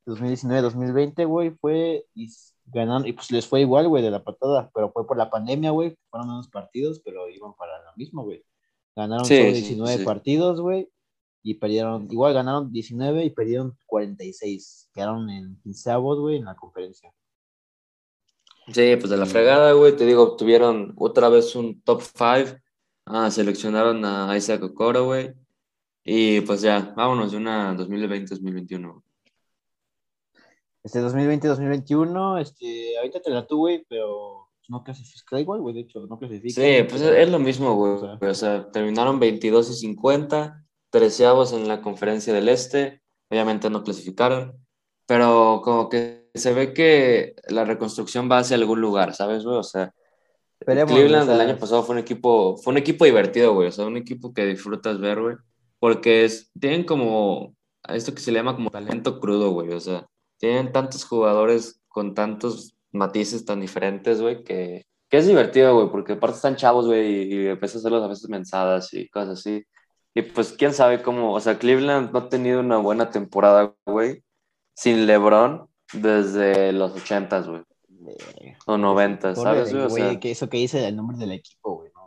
2019-2020, 0.06 1.24
güey, 1.28 1.50
fue 1.50 2.04
y 2.16 2.28
ganaron, 2.66 3.06
y 3.06 3.12
pues 3.12 3.30
les 3.30 3.46
fue 3.46 3.60
igual, 3.60 3.86
güey, 3.86 4.02
de 4.02 4.10
la 4.10 4.24
patada, 4.24 4.72
pero 4.74 4.90
fue 4.90 5.06
por 5.06 5.16
la 5.16 5.30
pandemia, 5.30 5.70
güey, 5.70 5.96
fueron 6.10 6.30
menos 6.30 6.48
partidos, 6.48 7.00
pero 7.04 7.28
iban 7.28 7.54
para 7.54 7.78
lo 7.84 7.92
mismo, 7.96 8.24
güey. 8.24 8.44
Ganaron 8.96 9.24
Sí, 9.24 9.36
solo 9.36 9.50
sí, 9.50 9.60
19 9.60 9.98
sí. 9.98 10.04
partidos, 10.04 10.60
güey, 10.60 10.88
y 11.44 11.54
perdieron, 11.54 12.08
igual 12.10 12.32
ganaron 12.32 12.72
19 12.72 13.22
y 13.22 13.30
perdieron 13.30 13.76
46, 13.84 14.88
quedaron 14.94 15.28
en 15.28 15.60
quinceavos, 15.62 16.18
güey, 16.18 16.38
en 16.38 16.46
la 16.46 16.56
conferencia. 16.56 17.12
Sí, 18.68 18.96
pues 18.96 19.10
de 19.10 19.18
la 19.18 19.26
fregada, 19.26 19.72
güey, 19.72 19.94
te 19.94 20.06
digo, 20.06 20.22
obtuvieron 20.22 20.94
otra 20.96 21.28
vez 21.28 21.54
un 21.54 21.82
top 21.82 22.00
5. 22.00 22.58
Ah, 23.04 23.30
seleccionaron 23.30 24.02
a 24.06 24.34
Isaac 24.34 24.62
Okoro, 24.62 25.04
güey. 25.04 25.34
Y 26.02 26.40
pues 26.40 26.62
ya, 26.62 26.94
vámonos 26.96 27.32
de 27.32 27.36
una 27.36 27.76
2020-2021. 27.76 29.02
Este 30.82 31.02
2020-2021, 31.02 32.40
este, 32.40 32.96
ahorita 32.96 33.20
te 33.20 33.30
la 33.30 33.46
tuve, 33.46 33.58
güey, 33.58 33.86
pero 33.86 34.48
no 34.68 34.82
clasifica 34.82 35.38
igual, 35.38 35.60
güey, 35.60 35.74
de 35.74 35.80
hecho, 35.80 36.06
no 36.06 36.18
clasifica. 36.18 36.54
Sí, 36.54 36.84
pues 36.88 37.02
es 37.02 37.28
lo 37.30 37.38
mismo, 37.38 37.74
güey. 37.74 37.92
o 37.92 38.00
sea. 38.00 38.30
O 38.30 38.34
sea, 38.34 38.70
terminaron 38.70 39.20
22 39.20 39.70
y 39.70 39.74
50, 39.74 40.63
treceavos 40.94 41.52
en 41.52 41.66
la 41.66 41.82
conferencia 41.82 42.32
del 42.32 42.48
Este. 42.48 43.02
Obviamente 43.28 43.68
no 43.68 43.82
clasificaron, 43.82 44.64
pero 45.06 45.60
como 45.64 45.88
que 45.88 46.30
se 46.34 46.54
ve 46.54 46.72
que 46.72 47.34
la 47.48 47.64
reconstrucción 47.64 48.30
va 48.30 48.38
hacia 48.38 48.56
algún 48.56 48.80
lugar, 48.80 49.12
¿sabes, 49.12 49.42
güey? 49.42 49.56
O 49.56 49.64
sea, 49.64 49.92
Esperemos, 50.60 50.92
Cleveland 50.92 51.24
o 51.24 51.26
sea, 51.26 51.34
el 51.34 51.50
año 51.50 51.58
pasado 51.58 51.82
fue 51.82 51.96
un 51.96 51.98
equipo, 51.98 52.56
fue 52.58 52.70
un 52.70 52.78
equipo 52.78 53.04
divertido, 53.04 53.54
güey. 53.54 53.68
O 53.68 53.72
sea, 53.72 53.86
un 53.86 53.96
equipo 53.96 54.32
que 54.32 54.46
disfrutas 54.46 55.00
ver, 55.00 55.20
güey. 55.20 55.36
Porque 55.80 56.24
es, 56.24 56.52
tienen 56.60 56.84
como 56.84 57.56
esto 57.88 58.14
que 58.14 58.20
se 58.20 58.30
le 58.30 58.38
llama 58.38 58.54
como 58.54 58.70
talento 58.70 59.18
crudo, 59.18 59.50
güey. 59.50 59.72
O 59.72 59.80
sea, 59.80 60.06
tienen 60.38 60.70
tantos 60.70 61.04
jugadores 61.04 61.82
con 61.88 62.14
tantos 62.14 62.76
matices 62.92 63.44
tan 63.44 63.60
diferentes, 63.60 64.20
güey, 64.20 64.44
que, 64.44 64.84
que 65.10 65.16
es 65.16 65.26
divertido, 65.26 65.74
güey, 65.74 65.90
porque 65.90 66.12
aparte 66.12 66.36
están 66.36 66.54
chavos, 66.54 66.86
güey, 66.86 67.32
y, 67.32 67.34
y 67.34 67.46
empiezas 67.48 67.76
a 67.76 67.78
hacerlos 67.80 68.04
a 68.04 68.08
veces 68.08 68.28
mensadas 68.28 68.94
y 68.94 69.08
cosas 69.08 69.40
así. 69.40 69.64
Y 70.14 70.22
pues 70.22 70.52
quién 70.52 70.72
sabe 70.72 71.02
cómo, 71.02 71.32
o 71.32 71.40
sea, 71.40 71.58
Cleveland 71.58 72.12
no 72.12 72.20
ha 72.20 72.28
tenido 72.28 72.60
una 72.60 72.76
buena 72.76 73.10
temporada, 73.10 73.74
güey, 73.84 74.22
sin 74.74 75.06
LeBron 75.06 75.68
desde 75.92 76.72
los 76.72 76.92
ochentas, 76.92 77.48
güey, 77.48 77.62
verga. 77.88 78.58
o 78.66 78.78
noventas, 78.78 79.42
¿sabes, 79.42 79.70
Pobre 79.70 79.86
güey? 79.88 80.02
O 80.02 80.10
sea, 80.10 80.20
que 80.20 80.30
eso 80.30 80.48
que 80.48 80.58
dice 80.58 80.86
el 80.86 80.94
nombre 80.94 81.18
del 81.18 81.32
equipo, 81.32 81.78
güey, 81.78 81.90
no. 81.92 82.04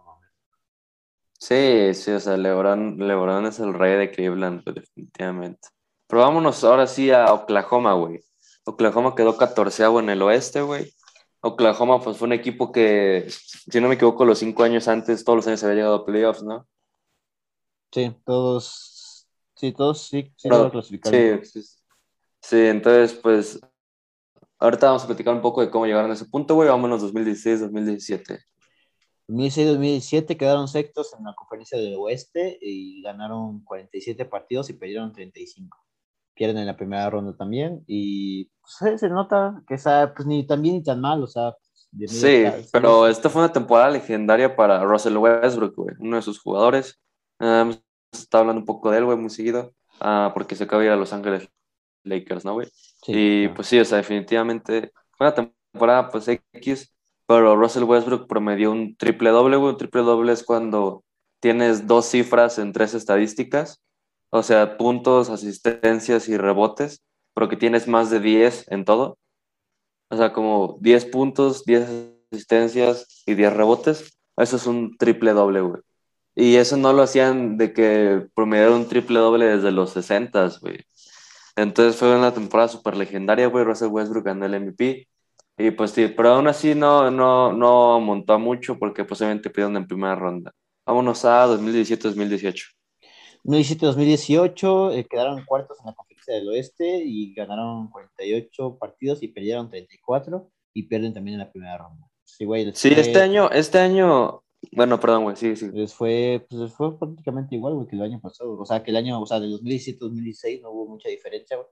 Sí, 1.37 1.93
sí, 1.93 2.11
o 2.11 2.19
sea, 2.19 2.37
LeBron, 2.37 2.97
LeBron 2.97 3.45
es 3.45 3.59
el 3.59 3.73
rey 3.73 3.97
de 3.97 4.09
Cleveland, 4.09 4.63
güey, 4.63 4.75
definitivamente. 4.75 5.67
Pero 6.07 6.21
vámonos 6.21 6.63
ahora 6.63 6.87
sí 6.87 7.11
a 7.11 7.33
Oklahoma, 7.33 7.93
güey. 7.93 8.21
Oklahoma 8.65 9.15
quedó 9.15 9.37
catorceavo 9.37 9.99
en 9.99 10.09
el 10.09 10.21
oeste, 10.21 10.61
güey. 10.61 10.93
Oklahoma, 11.41 12.01
pues 12.01 12.17
fue 12.17 12.27
un 12.27 12.33
equipo 12.33 12.71
que, 12.71 13.27
si 13.29 13.79
no 13.81 13.87
me 13.87 13.95
equivoco, 13.95 14.25
los 14.25 14.39
cinco 14.39 14.63
años 14.63 14.87
antes, 14.87 15.23
todos 15.23 15.37
los 15.37 15.47
años 15.47 15.59
se 15.59 15.65
había 15.65 15.77
llegado 15.77 15.95
a 15.95 16.05
playoffs, 16.05 16.43
¿no? 16.43 16.65
Sí, 17.91 18.15
todos, 18.25 19.27
sí, 19.55 19.71
todos 19.71 20.01
sí, 20.01 20.33
sí 20.35 20.49
Pero- 20.49 20.71
clasificaron. 20.71 21.45
sí, 21.45 21.61
sí. 21.61 21.69
Sí, 22.41 22.57
entonces, 22.65 23.13
pues, 23.21 23.59
ahorita 24.59 24.87
vamos 24.87 25.03
a 25.03 25.07
platicar 25.07 25.33
un 25.33 25.41
poco 25.41 25.61
de 25.61 25.69
cómo 25.69 25.85
llegaron 25.85 26.11
a 26.11 26.13
ese 26.13 26.25
punto, 26.25 26.55
güey. 26.55 26.69
Vámonos 26.69 27.01
2016-2017. 27.01 28.39
2006-2017 29.27 30.37
quedaron 30.37 30.67
sextos 30.67 31.13
en 31.17 31.25
la 31.25 31.33
conferencia 31.35 31.77
del 31.77 31.95
oeste 31.95 32.57
y 32.61 33.01
ganaron 33.01 33.61
47 33.63 34.23
partidos 34.25 34.69
y 34.69 34.73
perdieron 34.73 35.11
35. 35.11 35.77
Pierden 36.33 36.59
en 36.59 36.67
la 36.67 36.77
primera 36.77 37.09
ronda 37.09 37.35
también 37.35 37.83
y 37.87 38.45
pues, 38.61 38.99
se- 38.99 39.09
nota 39.09 39.61
que 39.67 39.73
esa, 39.73 40.13
pues 40.15 40.25
ni 40.27 40.45
tan 40.45 40.61
bien 40.61 40.75
ni 40.75 40.83
tan 40.83 41.01
mal, 41.01 41.23
o 41.23 41.27
sea, 41.27 41.55
Sí, 42.05 42.43
pero 42.71 43.07
esta 43.07 43.29
fue 43.29 43.41
una 43.41 43.51
temporada 43.51 43.89
legendaria 43.89 44.55
para 44.55 44.83
Russell 44.83 45.15
Westbrook, 45.17 45.73
güey, 45.75 45.95
uno 45.99 46.17
de 46.17 46.21
sus 46.21 46.37
jugadores. 46.39 46.99
Um, 47.39 47.73
se 48.11 48.23
está 48.23 48.39
hablando 48.39 48.61
un 48.61 48.65
poco 48.65 48.91
de 48.91 48.97
él, 48.97 49.05
güey, 49.05 49.17
muy 49.17 49.29
seguido, 49.29 49.73
ah, 49.99 50.31
porque 50.33 50.55
se 50.55 50.63
acaba 50.63 50.81
de 50.81 50.87
ir 50.87 50.93
a 50.93 50.97
Los 50.97 51.13
Ángeles 51.13 51.49
Lakers, 52.03 52.45
¿no, 52.45 52.53
güey? 52.53 52.67
Sí, 53.03 53.11
y 53.13 53.41
claro. 53.43 53.55
pues 53.55 53.67
sí, 53.67 53.79
o 53.79 53.85
sea, 53.85 53.97
definitivamente 53.99 54.91
fue 55.17 55.27
una 55.27 55.35
temporada, 55.35 56.09
pues 56.09 56.27
X, 56.27 56.93
pero 57.27 57.55
Russell 57.57 57.83
Westbrook 57.83 58.27
promedió 58.27 58.71
un 58.71 58.95
triple 58.95 59.29
doble, 59.31 59.57
güey. 59.57 59.71
Un 59.71 59.77
triple 59.77 60.01
doble 60.01 60.33
es 60.33 60.43
cuando 60.43 61.03
tienes 61.41 61.85
dos 61.87 62.05
cifras 62.05 62.57
en 62.57 62.71
tres 62.73 62.93
estadísticas, 62.93 63.81
o 64.29 64.43
sea, 64.43 64.77
puntos, 64.77 65.29
asistencias 65.29 66.29
y 66.29 66.37
rebotes. 66.37 67.03
pero 67.33 67.49
que 67.49 67.57
tienes 67.57 67.87
más 67.87 68.09
de 68.09 68.19
10 68.19 68.71
en 68.71 68.83
todo. 68.85 69.19
O 70.09 70.17
sea, 70.17 70.33
como 70.33 70.77
10 70.81 71.05
puntos, 71.05 71.65
10 71.65 71.87
asistencias 72.31 73.23
y 73.25 73.35
10 73.35 73.53
rebotes. 73.53 74.17
Eso 74.37 74.55
es 74.57 74.65
un 74.67 74.97
triple 74.97 75.33
doble, 75.33 75.61
güey. 75.61 75.81
Y 76.39 76.55
eso 76.57 76.77
no 76.77 76.93
lo 76.93 77.01
hacían 77.01 77.57
de 77.57 77.73
que 77.73 78.27
promediaron 78.35 78.81
un 78.81 78.87
triple 78.87 79.17
doble 79.17 79.45
desde 79.47 79.71
los 79.71 79.89
60, 79.93 80.51
güey. 80.61 80.77
Entonces 81.55 81.95
fue 81.95 82.15
una 82.15 82.31
temporada 82.31 82.69
súper 82.69 82.95
legendaria, 82.95 83.47
güey. 83.47 83.65
Russell 83.65 83.87
Westbrook 83.87 84.25
ganó 84.25 84.45
el 84.45 84.59
MVP. 84.61 85.07
Y 85.57 85.71
pues 85.71 85.89
sí, 85.89 86.07
pero 86.15 86.29
aún 86.29 86.47
así 86.47 86.75
no, 86.75 87.09
no, 87.09 87.51
no 87.53 87.99
montó 87.99 88.37
mucho 88.37 88.77
porque 88.77 89.03
posiblemente 89.03 89.49
pidieron 89.49 89.77
en 89.77 89.87
primera 89.87 90.13
ronda. 90.13 90.53
Vámonos 90.85 91.25
a 91.25 91.47
2017-2018. 91.47 92.65
2017-2018 93.43 94.93
eh, 94.93 95.07
quedaron 95.09 95.43
cuartos 95.43 95.79
en 95.79 95.87
la 95.87 95.93
conferencia 95.93 96.35
del 96.35 96.49
oeste 96.49 97.01
y 97.03 97.33
ganaron 97.33 97.89
48 97.89 98.77
partidos 98.77 99.23
y 99.23 99.29
perdieron 99.29 99.71
34 99.71 100.51
y 100.75 100.83
pierden 100.83 101.15
también 101.15 101.33
en 101.33 101.39
la 101.39 101.51
primera 101.51 101.79
ronda. 101.79 102.05
Sí, 102.23 102.45
güey. 102.45 102.71
Sí, 102.75 102.93
este 102.95 103.19
año, 103.19 103.49
este 103.49 103.79
año, 103.79 104.43
bueno, 104.77 104.99
perdón, 104.99 105.23
güey, 105.23 105.35
sí, 105.35 105.55
sí. 105.55 105.71
Les 105.73 105.91
fue, 105.91 106.45
pues 106.47 106.71
fue 106.71 106.99
prácticamente 106.99 107.55
igual, 107.55 107.73
güey, 107.73 107.87
que 107.87 107.95
el 107.95 108.03
año 108.03 108.21
pasado. 108.21 108.59
O 108.59 108.63
sea, 108.63 108.83
que 108.83 108.91
el 108.91 108.97
año, 108.97 109.19
o 109.19 109.25
sea, 109.25 109.39
de 109.39 109.47
2017-2016 109.47 110.61
no 110.61 110.69
hubo 110.69 110.87
mucha 110.87 111.09
diferencia, 111.09 111.57
güey. 111.57 111.67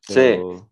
Sí. 0.00 0.62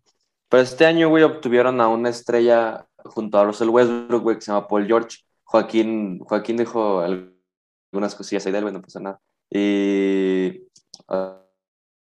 Pero 0.49 0.63
este 0.63 0.85
año, 0.85 1.09
güey, 1.09 1.23
obtuvieron 1.23 1.81
a 1.81 1.87
una 1.87 2.09
estrella 2.09 2.87
junto 3.05 3.39
a 3.39 3.45
Russell 3.45 3.69
Westbrook, 3.69 4.21
güey, 4.21 4.35
que 4.35 4.43
se 4.43 4.51
llama 4.51 4.67
Paul 4.67 4.85
George. 4.85 5.17
Joaquín, 5.45 6.19
Joaquín 6.19 6.57
dijo 6.57 6.99
algunas 6.99 8.13
cosillas 8.13 8.45
ahí 8.45 8.51
de 8.51 8.59
él, 8.59 8.63
güey, 8.65 8.73
no 8.75 8.81
pasa 8.83 8.99
nada. 8.99 9.19
Y, 9.49 10.61
uh, 11.09 11.41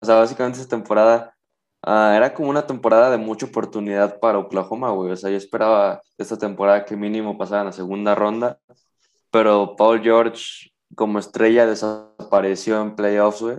o 0.01 0.05
sea, 0.05 0.15
básicamente 0.15 0.59
esa 0.59 0.67
temporada 0.67 1.35
uh, 1.85 2.15
era 2.15 2.33
como 2.33 2.49
una 2.49 2.65
temporada 2.65 3.11
de 3.11 3.17
mucha 3.17 3.45
oportunidad 3.45 4.19
para 4.19 4.39
Oklahoma, 4.39 4.89
güey. 4.89 5.11
O 5.11 5.15
sea, 5.15 5.29
yo 5.29 5.37
esperaba 5.37 6.01
esta 6.17 6.39
temporada 6.39 6.85
que 6.85 6.95
mínimo 6.95 7.37
pasaran 7.37 7.67
a 7.67 7.71
segunda 7.71 8.15
ronda, 8.15 8.59
pero 9.33 9.75
Paul 9.75 10.03
George 10.03 10.69
como 10.95 11.17
estrella 11.17 11.65
desapareció 11.65 12.79
en 12.79 12.95
playoffs, 12.95 13.41
güey. 13.41 13.57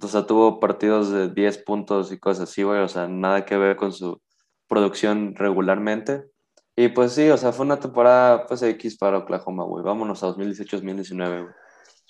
O 0.00 0.06
sea, 0.06 0.24
tuvo 0.24 0.60
partidos 0.60 1.10
de 1.10 1.28
10 1.28 1.64
puntos 1.64 2.12
y 2.12 2.20
cosas 2.20 2.48
así, 2.48 2.62
güey. 2.62 2.78
O 2.82 2.88
sea, 2.88 3.08
nada 3.08 3.44
que 3.44 3.56
ver 3.56 3.74
con 3.74 3.92
su 3.92 4.22
producción 4.68 5.34
regularmente. 5.34 6.30
Y 6.76 6.86
pues 6.90 7.14
sí, 7.14 7.28
o 7.30 7.36
sea, 7.36 7.50
fue 7.50 7.66
una 7.66 7.80
temporada, 7.80 8.46
pues 8.46 8.62
X 8.62 8.96
para 8.96 9.18
Oklahoma, 9.18 9.64
güey. 9.64 9.82
Vámonos 9.82 10.22
a 10.22 10.28
2018-2019, 10.28 11.42
güey. 11.42 11.54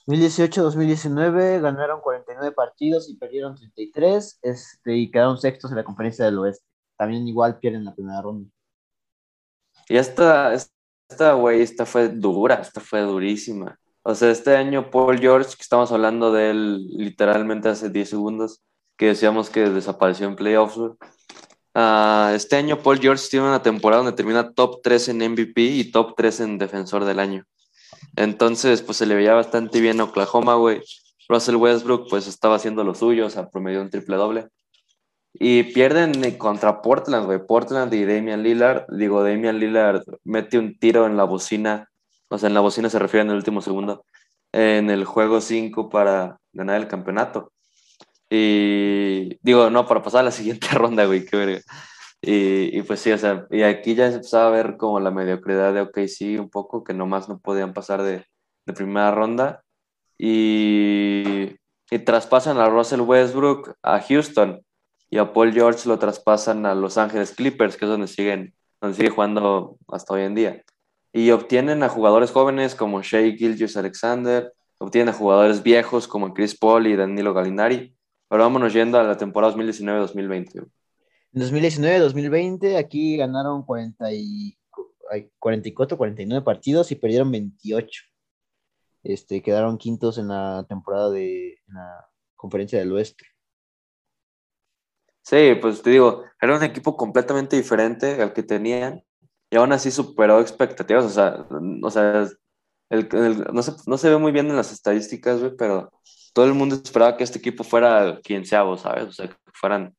2018-2019 0.06 1.62
ganaron 1.62 2.02
49 2.02 2.54
partidos 2.54 3.08
y 3.08 3.16
perdieron 3.16 3.54
33 3.54 4.40
este, 4.42 4.96
y 4.96 5.10
quedaron 5.10 5.38
sextos 5.38 5.70
en 5.70 5.78
la 5.78 5.84
conferencia 5.84 6.26
del 6.26 6.40
oeste. 6.40 6.66
También 6.98 7.26
igual 7.26 7.58
pierden 7.58 7.86
la 7.86 7.94
primera 7.94 8.20
ronda. 8.20 8.50
Y 9.88 9.96
esta, 9.96 10.52
esta, 10.52 10.77
güey, 11.36 11.62
esta 11.62 11.86
fue 11.86 12.08
dura, 12.08 12.56
esta 12.56 12.80
fue 12.80 13.00
durísima. 13.00 13.78
O 14.02 14.14
sea, 14.14 14.30
este 14.30 14.56
año 14.56 14.90
Paul 14.90 15.18
George, 15.18 15.56
que 15.56 15.62
estamos 15.62 15.92
hablando 15.92 16.32
de 16.32 16.50
él 16.50 16.86
literalmente 16.96 17.68
hace 17.68 17.90
10 17.90 18.08
segundos, 18.08 18.62
que 18.96 19.06
decíamos 19.06 19.50
que 19.50 19.68
desapareció 19.70 20.26
en 20.26 20.36
playoffs. 20.36 20.76
Uh, 20.76 22.34
este 22.34 22.56
año 22.56 22.82
Paul 22.82 22.98
George 22.98 23.28
tiene 23.30 23.46
una 23.46 23.62
temporada 23.62 24.02
donde 24.02 24.16
termina 24.16 24.52
top 24.52 24.80
3 24.82 25.08
en 25.08 25.32
MVP 25.32 25.62
y 25.62 25.90
top 25.90 26.14
3 26.16 26.40
en 26.40 26.58
defensor 26.58 27.04
del 27.04 27.20
año. 27.20 27.44
Entonces, 28.16 28.82
pues 28.82 28.98
se 28.98 29.06
le 29.06 29.14
veía 29.14 29.34
bastante 29.34 29.80
bien 29.80 30.00
Oklahoma, 30.00 30.54
güey. 30.54 30.82
Russell 31.28 31.56
Westbrook, 31.56 32.08
pues 32.08 32.26
estaba 32.26 32.56
haciendo 32.56 32.84
lo 32.84 32.94
suyo, 32.94 33.26
o 33.26 33.30
sea, 33.30 33.48
promedió 33.48 33.82
un 33.82 33.90
triple 33.90 34.16
doble. 34.16 34.48
Y 35.40 35.62
pierden 35.62 36.36
contra 36.36 36.82
Portland, 36.82 37.26
güey. 37.26 37.38
Portland 37.46 37.94
y 37.94 38.04
Damian 38.04 38.42
Lillard. 38.42 38.86
Digo, 38.88 39.22
Damian 39.22 39.60
Lillard 39.60 40.02
mete 40.24 40.58
un 40.58 40.76
tiro 40.78 41.06
en 41.06 41.16
la 41.16 41.24
bocina. 41.24 41.88
O 42.28 42.38
sea, 42.38 42.48
en 42.48 42.54
la 42.54 42.60
bocina 42.60 42.90
se 42.90 42.98
refiere 42.98 43.22
en 43.22 43.30
el 43.30 43.36
último 43.36 43.60
segundo. 43.60 44.04
En 44.52 44.90
el 44.90 45.04
juego 45.04 45.40
5 45.40 45.90
para 45.90 46.38
ganar 46.52 46.80
el 46.80 46.88
campeonato. 46.88 47.52
Y 48.28 49.38
digo, 49.42 49.70
no, 49.70 49.86
para 49.86 50.02
pasar 50.02 50.20
a 50.20 50.24
la 50.24 50.30
siguiente 50.32 50.68
ronda, 50.72 51.06
güey, 51.06 51.24
qué 51.24 51.36
verga. 51.36 51.60
Y, 52.20 52.82
pues 52.82 53.00
sí, 53.00 53.12
o 53.12 53.18
sea, 53.18 53.46
y 53.50 53.62
aquí 53.62 53.94
ya 53.94 54.08
se 54.10 54.16
empezaba 54.16 54.48
a 54.48 54.50
ver 54.50 54.76
como 54.76 54.98
la 54.98 55.12
mediocridad 55.12 55.72
de 55.72 55.82
OKC 55.82 56.40
un 56.40 56.50
poco, 56.50 56.82
que 56.82 56.94
nomás 56.94 57.28
no 57.28 57.38
podían 57.38 57.72
pasar 57.74 58.02
de, 58.02 58.24
de 58.66 58.72
primera 58.72 59.12
ronda. 59.12 59.62
Y, 60.18 61.54
y, 61.90 61.98
traspasan 62.00 62.58
a 62.58 62.68
Russell 62.68 63.02
Westbrook 63.02 63.76
a 63.84 64.00
Houston 64.00 64.60
y 65.10 65.18
a 65.18 65.32
Paul 65.32 65.52
George 65.52 65.88
lo 65.88 65.98
traspasan 65.98 66.66
a 66.66 66.74
Los 66.74 66.98
Ángeles 66.98 67.32
Clippers, 67.32 67.76
que 67.76 67.84
es 67.84 67.90
donde 67.90 68.08
siguen, 68.08 68.54
donde 68.80 68.96
sigue 68.96 69.10
jugando 69.10 69.78
hasta 69.88 70.14
hoy 70.14 70.22
en 70.22 70.34
día. 70.34 70.62
Y 71.12 71.30
obtienen 71.30 71.82
a 71.82 71.88
jugadores 71.88 72.30
jóvenes 72.30 72.74
como 72.74 73.02
Shea 73.02 73.34
Gilgis 73.34 73.76
Alexander, 73.76 74.52
obtienen 74.78 75.08
a 75.08 75.16
jugadores 75.16 75.62
viejos 75.62 76.06
como 76.06 76.34
Chris 76.34 76.56
Paul 76.56 76.86
y 76.86 76.96
Danilo 76.96 77.32
Gallinari. 77.32 77.94
Pero 78.28 78.42
vámonos 78.42 78.74
yendo 78.74 78.98
a 78.98 79.04
la 79.04 79.16
temporada 79.16 79.54
2019-2020. 79.54 80.68
En 81.32 81.42
2019-2020 81.42 82.76
aquí 82.76 83.16
ganaron 83.16 83.64
40 83.64 84.12
y, 84.12 84.58
44, 85.38 85.96
49 85.96 86.44
partidos 86.44 86.92
y 86.92 86.96
perdieron 86.96 87.30
28. 87.30 88.02
Este, 89.04 89.42
quedaron 89.42 89.78
quintos 89.78 90.18
en 90.18 90.28
la 90.28 90.66
temporada 90.68 91.10
de 91.10 91.56
la 91.68 92.06
conferencia 92.36 92.78
del 92.78 92.92
oeste. 92.92 93.24
Sí, 95.28 95.56
pues 95.60 95.82
te 95.82 95.90
digo, 95.90 96.24
era 96.40 96.56
un 96.56 96.62
equipo 96.62 96.96
completamente 96.96 97.54
diferente 97.54 98.22
al 98.22 98.32
que 98.32 98.42
tenían 98.42 99.04
y 99.50 99.56
aún 99.56 99.72
así 99.72 99.90
superó 99.90 100.40
expectativas. 100.40 101.04
O 101.04 101.10
sea, 101.10 101.46
o 101.82 101.90
sea 101.90 102.26
no, 102.90 103.62
se, 103.62 103.72
no, 103.86 103.98
se, 103.98 104.08
ve 104.08 104.16
muy 104.16 104.32
bien 104.32 104.48
en 104.48 104.56
las 104.56 104.72
estadísticas, 104.72 105.42
pero 105.58 105.92
todo 106.32 106.46
el 106.46 106.54
mundo 106.54 106.76
esperaba 106.76 107.18
que 107.18 107.24
este 107.24 107.38
equipo 107.38 107.62
fuera 107.62 108.20
quinceavo, 108.24 108.78
¿sabes? 108.78 109.04
O 109.04 109.12
sea, 109.12 109.28
que 109.28 109.36
fueran 109.52 109.94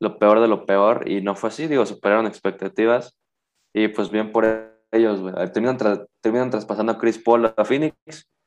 lo 0.00 0.16
peor 0.16 0.40
de 0.40 0.46
lo 0.46 0.64
peor 0.64 1.10
y 1.10 1.22
no 1.22 1.34
fue 1.34 1.48
así, 1.48 1.66
digo, 1.66 1.84
superaron 1.84 2.28
expectativas 2.28 3.16
y 3.74 3.88
pues 3.88 4.10
bien 4.12 4.30
por 4.30 4.46
ellos, 4.92 5.20
Terminan, 5.52 6.06
terminan 6.20 6.50
traspasando 6.50 6.92
a 6.92 6.98
Chris 6.98 7.18
Paul 7.18 7.46
a 7.46 7.64
Phoenix, 7.64 7.96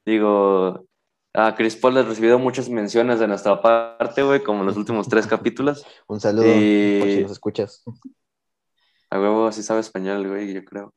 digo, 0.05 0.85
a 1.33 1.55
Chris 1.55 1.75
Paul 1.75 1.95
les 1.95 2.05
recibido 2.05 2.39
muchas 2.39 2.69
menciones 2.69 3.19
de 3.19 3.27
nuestra 3.27 3.61
parte, 3.61 4.23
güey, 4.23 4.43
como 4.43 4.61
en 4.61 4.67
los 4.67 4.77
últimos 4.77 5.07
tres 5.07 5.27
capítulos. 5.27 5.85
Un 6.07 6.19
saludo, 6.19 6.45
por 6.45 6.53
si 6.53 7.21
nos 7.21 7.31
escuchas. 7.31 7.83
A 9.09 9.19
huevo, 9.19 9.51
sí 9.51 9.63
sabe 9.63 9.81
español, 9.81 10.27
güey, 10.27 10.53
yo 10.53 10.63
creo. 10.63 10.93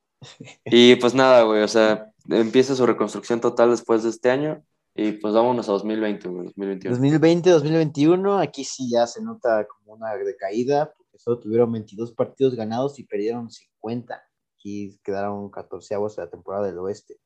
Y 0.65 0.97
pues 0.97 1.15
nada, 1.15 1.43
güey, 1.43 1.63
o 1.63 1.69
sea, 1.69 2.11
empieza 2.29 2.75
su 2.75 2.87
reconstrucción 2.87 3.41
total 3.41 3.71
después 3.71 4.03
de 4.03 4.11
este 4.11 4.31
año 4.31 4.65
y 4.95 5.13
pues 5.13 5.35
vámonos 5.35 5.69
a 5.69 5.73
2020, 5.73 6.29
2021. 6.29 6.95
2020, 6.95 7.51
2021, 7.51 8.39
aquí 8.39 8.65
sí 8.65 8.89
ya 8.91 9.07
se 9.07 9.23
nota 9.23 9.67
como 9.67 9.95
una 9.95 10.15
decaída, 10.15 10.93
porque 10.97 11.19
solo 11.19 11.41
tuvieron 11.41 11.73
22 11.73 12.13
partidos 12.13 12.55
ganados 12.55 12.99
y 12.99 13.05
perdieron 13.05 13.51
50. 13.51 14.23
Aquí 14.55 14.99
quedaron 15.03 15.51
14 15.51 15.97
avos 15.97 16.17
de 16.17 16.23
la 16.23 16.31
temporada 16.31 16.67
del 16.67 16.79
oeste. 16.79 17.19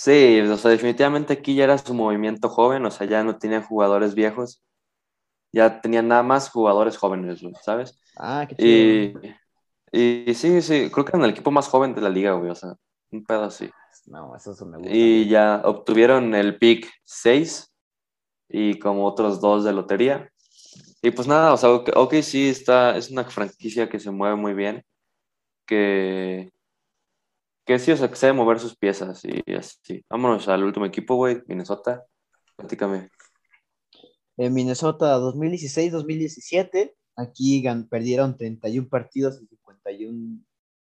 Sí, 0.00 0.40
o 0.42 0.56
sea, 0.56 0.70
definitivamente 0.70 1.32
aquí 1.32 1.56
ya 1.56 1.64
era 1.64 1.76
su 1.76 1.92
movimiento 1.92 2.48
joven, 2.48 2.86
o 2.86 2.90
sea, 2.92 3.04
ya 3.08 3.24
no 3.24 3.36
tenían 3.36 3.64
jugadores 3.64 4.14
viejos, 4.14 4.62
ya 5.52 5.80
tenían 5.80 6.06
nada 6.06 6.22
más 6.22 6.50
jugadores 6.50 6.96
jóvenes, 6.96 7.40
¿sabes? 7.64 7.98
Ah, 8.16 8.46
qué 8.48 8.54
chido. 8.54 9.20
Y, 9.90 10.28
y 10.28 10.34
sí, 10.34 10.62
sí, 10.62 10.88
creo 10.92 11.04
que 11.04 11.10
eran 11.10 11.24
el 11.24 11.30
equipo 11.30 11.50
más 11.50 11.66
joven 11.66 11.96
de 11.96 12.00
la 12.00 12.10
liga, 12.10 12.34
güey, 12.34 12.48
o 12.48 12.54
sea, 12.54 12.76
un 13.10 13.24
pedo 13.24 13.42
así. 13.42 13.68
No, 14.06 14.36
eso 14.36 14.54
me 14.66 14.78
gusta. 14.78 14.94
Y 14.94 15.28
ya 15.28 15.62
obtuvieron 15.64 16.32
el 16.36 16.58
pick 16.58 16.88
6 17.02 17.74
y 18.48 18.78
como 18.78 19.04
otros 19.04 19.40
dos 19.40 19.64
de 19.64 19.72
lotería. 19.72 20.30
Y 21.02 21.10
pues 21.10 21.26
nada, 21.26 21.52
o 21.52 21.56
sea, 21.56 21.70
ok, 21.70 22.14
sí, 22.22 22.48
está, 22.48 22.96
es 22.96 23.10
una 23.10 23.24
franquicia 23.24 23.88
que 23.88 23.98
se 23.98 24.12
mueve 24.12 24.36
muy 24.36 24.54
bien, 24.54 24.84
que, 25.66 26.52
que 27.68 27.78
sí, 27.78 27.92
o 27.92 27.96
sea, 27.98 28.08
que 28.08 28.16
sabe 28.16 28.32
mover 28.32 28.58
sus 28.58 28.74
piezas 28.74 29.20
y 29.26 29.52
así. 29.52 30.02
Vámonos 30.08 30.48
al 30.48 30.64
último 30.64 30.86
equipo, 30.86 31.16
güey, 31.16 31.42
Minnesota. 31.46 32.02
Platícame. 32.56 33.10
En 34.38 34.54
Minnesota 34.54 35.18
2016-2017, 35.18 36.94
aquí 37.16 37.62
perdieron 37.90 38.38
31 38.38 38.88
partidos 38.88 39.42
y 39.42 39.46
51, 39.48 40.40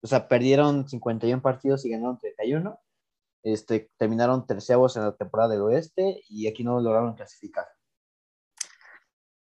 o 0.02 0.06
sea, 0.06 0.28
perdieron 0.28 0.86
51 0.86 1.40
partidos 1.40 1.86
y 1.86 1.88
ganaron 1.92 2.18
31. 2.18 2.78
Este, 3.42 3.90
terminaron 3.96 4.46
terceavos 4.46 4.98
en 4.98 5.04
la 5.04 5.16
temporada 5.16 5.54
del 5.54 5.62
oeste 5.62 6.20
y 6.28 6.46
aquí 6.46 6.62
no 6.62 6.78
lograron 6.78 7.14
clasificar. 7.14 7.64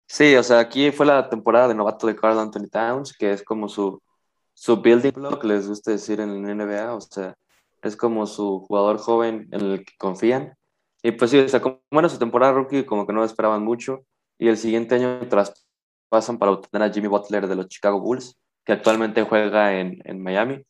Sí, 0.07 0.37
o 0.37 0.43
sea, 0.43 0.59
aquí 0.59 0.93
fue 0.93 1.07
la 1.07 1.31
temporada 1.31 1.69
de 1.69 1.75
novato 1.75 2.07
de 2.07 2.17
Carl 2.17 2.39
Anthony 2.39 2.69
Towns, 2.71 3.17
que 3.17 3.33
es 3.33 3.43
como 3.43 3.67
su, 3.71 4.03
su 4.55 4.81
building 4.81 5.13
block, 5.13 5.45
les 5.45 5.69
gusta 5.69 5.91
decir 5.91 6.21
en 6.21 6.43
la 6.43 6.55
NBA, 6.55 6.95
o 6.95 7.01
sea, 7.01 7.35
es 7.83 7.97
como 7.97 8.27
su 8.27 8.61
jugador 8.61 8.99
joven 8.99 9.49
en 9.53 9.61
el 9.61 9.85
que 9.85 9.93
confían. 9.99 10.57
Y 11.03 11.13
pues 11.13 11.31
sí, 11.31 11.39
o 11.39 11.49
sea, 11.49 11.61
como 11.61 11.81
era 11.93 12.09
su 12.09 12.19
temporada 12.19 12.53
rookie, 12.55 12.85
como 12.85 13.07
que 13.07 13.13
no 13.13 13.25
esperaban 13.25 13.63
mucho, 13.63 14.05
y 14.39 14.49
el 14.49 14.57
siguiente 14.57 14.95
año 14.95 15.21
traspasan 15.29 16.39
para 16.39 16.53
obtener 16.53 16.89
a 16.89 16.93
Jimmy 16.93 17.09
Butler 17.09 17.47
de 17.47 17.57
los 17.57 17.69
Chicago 17.69 18.01
Bulls, 18.01 18.39
que 18.65 18.73
actualmente 18.73 19.23
juega 19.25 19.79
en, 19.79 20.01
en 20.05 20.23
Miami. 20.23 20.65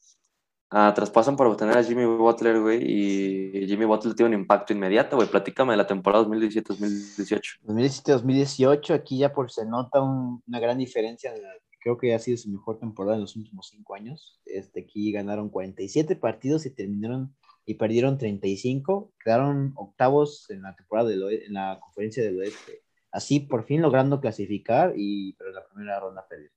Ah, 0.70 0.92
traspasan 0.92 1.36
para 1.36 1.50
obtener 1.50 1.78
a 1.78 1.84
Jimmy 1.84 2.04
Butler, 2.04 2.60
güey, 2.60 2.82
y 2.82 3.66
Jimmy 3.68 3.84
Butler 3.84 4.12
tiene 4.14 4.34
un 4.34 4.40
impacto 4.40 4.72
inmediato, 4.72 5.14
güey. 5.14 5.28
Platícame 5.28 5.74
de 5.74 5.76
la 5.76 5.86
temporada 5.86 6.24
2017-2018. 6.24 7.60
2017-2018, 7.62 8.92
aquí 8.92 9.18
ya 9.18 9.32
por 9.32 9.52
se 9.52 9.64
nota 9.66 10.02
una 10.02 10.58
gran 10.58 10.78
diferencia. 10.78 11.32
Creo 11.84 11.98
que 11.98 12.14
ha 12.14 12.18
sido 12.18 12.38
su 12.38 12.48
mejor 12.48 12.78
temporada 12.78 13.16
en 13.16 13.20
los 13.20 13.36
últimos 13.36 13.68
cinco 13.68 13.94
años. 13.94 14.40
Este, 14.46 14.80
aquí 14.80 15.12
ganaron 15.12 15.50
47 15.50 16.16
partidos 16.16 16.64
y 16.64 16.70
terminaron 16.70 17.36
y 17.66 17.74
perdieron 17.74 18.16
35. 18.16 19.12
Quedaron 19.22 19.74
octavos 19.76 20.48
en 20.48 20.62
la 20.62 20.74
temporada 20.74 21.12
en 21.12 21.52
la 21.52 21.78
conferencia 21.82 22.22
del 22.22 22.38
oeste. 22.38 22.80
Así 23.12 23.38
por 23.38 23.64
fin 23.64 23.82
logrando 23.82 24.18
clasificar, 24.18 24.94
y, 24.96 25.34
pero 25.34 25.50
en 25.50 25.56
la 25.56 25.66
primera 25.66 26.00
ronda 26.00 26.26
perdieron. 26.26 26.56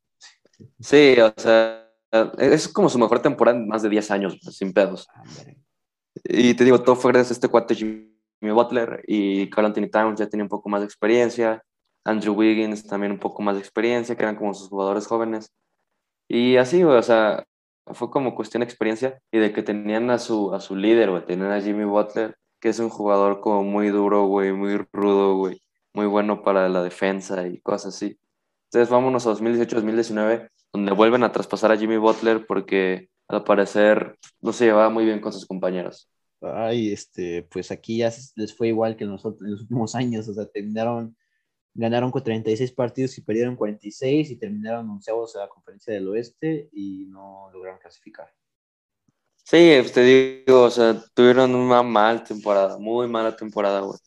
Sí, 0.80 1.20
o 1.20 1.34
sea, 1.36 1.92
es 2.40 2.70
como 2.70 2.88
su 2.88 2.98
mejor 2.98 3.22
temporada 3.22 3.58
en 3.58 3.68
más 3.68 3.82
de 3.82 3.90
10 3.90 4.12
años, 4.12 4.40
sin 4.50 4.72
pedos. 4.72 5.10
Y 6.24 6.54
te 6.54 6.64
digo, 6.64 6.82
todo 6.82 6.96
fue 6.96 7.12
gracias 7.12 7.32
a 7.32 7.34
este 7.34 7.50
cuate 7.50 7.76
Jimmy 7.76 8.08
Butler 8.42 9.04
y 9.06 9.50
Carl 9.50 9.66
Anthony 9.66 9.90
Towns 9.92 10.22
ya 10.22 10.30
tenía 10.30 10.46
un 10.46 10.50
poco 10.50 10.70
más 10.70 10.80
de 10.80 10.86
experiencia. 10.86 11.62
Andrew 12.08 12.34
Wiggins 12.34 12.88
también 12.88 13.12
un 13.14 13.20
poco 13.20 13.42
más 13.42 13.56
de 13.56 13.62
experiencia, 13.62 14.16
que 14.16 14.24
eran 14.24 14.36
como 14.36 14.54
sus 14.54 14.70
jugadores 14.70 15.08
jóvenes. 15.08 15.52
Y 16.28 16.58
así, 16.58 16.84
o 16.84 17.02
sea, 17.02 17.46
fue 17.88 18.10
como 18.10 18.36
cuestión 18.36 18.62
de 18.62 18.66
experiencia 18.66 19.20
y 19.32 19.40
de 19.40 19.54
que 19.54 19.64
tenían 19.64 20.10
a 20.10 20.20
su, 20.20 20.54
a 20.54 20.60
su 20.60 20.76
líder, 20.76 21.10
güey, 21.12 21.26
tenían 21.26 21.52
a 21.52 21.62
Jimmy 21.62 21.86
Butler, 21.86 22.36
que 22.60 22.70
es 22.70 22.80
un 22.80 22.90
jugador 22.90 23.42
como 23.42 23.64
muy 23.64 23.90
duro, 23.90 24.26
güey, 24.26 24.52
muy 24.54 24.78
rudo, 24.92 25.36
güey, 25.38 25.62
muy 25.94 26.06
bueno 26.08 26.44
para 26.44 26.70
la 26.70 26.84
defensa 26.84 27.48
y 27.48 27.60
cosas 27.62 27.96
así. 27.96 28.18
Entonces 28.66 28.90
vámonos 28.90 29.26
a 29.28 29.32
2018-2019 29.32 30.50
donde 30.74 30.92
vuelven 30.92 31.24
a 31.24 31.32
traspasar 31.32 31.72
a 31.72 31.78
Jimmy 31.78 31.98
Butler 31.98 32.46
porque 32.46 33.10
al 33.28 33.44
parecer 33.44 34.18
no 34.42 34.54
se 34.54 34.66
llevaba 34.66 34.90
muy 34.90 35.06
bien 35.06 35.20
con 35.20 35.34
sus 35.34 35.46
compañeros. 35.46 36.10
Ay, 36.42 36.92
este, 36.92 37.44
pues 37.44 37.72
aquí 37.72 37.98
ya 37.98 38.12
les 38.36 38.56
fue 38.56 38.68
igual 38.70 38.96
que 38.96 39.06
nosotros 39.06 39.42
en 39.42 39.52
los 39.52 39.62
últimos 39.62 39.96
años, 39.96 40.28
o 40.28 40.34
sea, 40.34 40.46
terminaron, 40.46 41.16
ganaron 41.78 42.12
con 42.12 42.24
36 42.24 42.72
partidos 42.74 43.18
y 43.18 43.22
perdieron 43.22 43.56
46 43.56 44.32
y 44.32 44.36
terminaron 44.36 44.90
onceavos 44.90 45.36
en 45.36 45.42
la 45.42 45.48
conferencia 45.48 45.94
del 45.94 46.08
oeste 46.10 46.70
y 46.74 47.06
no 47.06 47.50
lograron 47.54 47.80
clasificar. 47.80 48.28
Sí, 49.44 49.78
pues 49.80 49.94
te 49.94 50.02
digo, 50.02 50.64
o 50.64 50.70
sea, 50.70 51.02
tuvieron 51.14 51.56
una 51.56 51.82
mala 51.84 52.24
temporada, 52.24 52.78
muy 52.78 53.08
mala 53.08 53.36
temporada, 53.36 53.80
güey. 53.82 53.98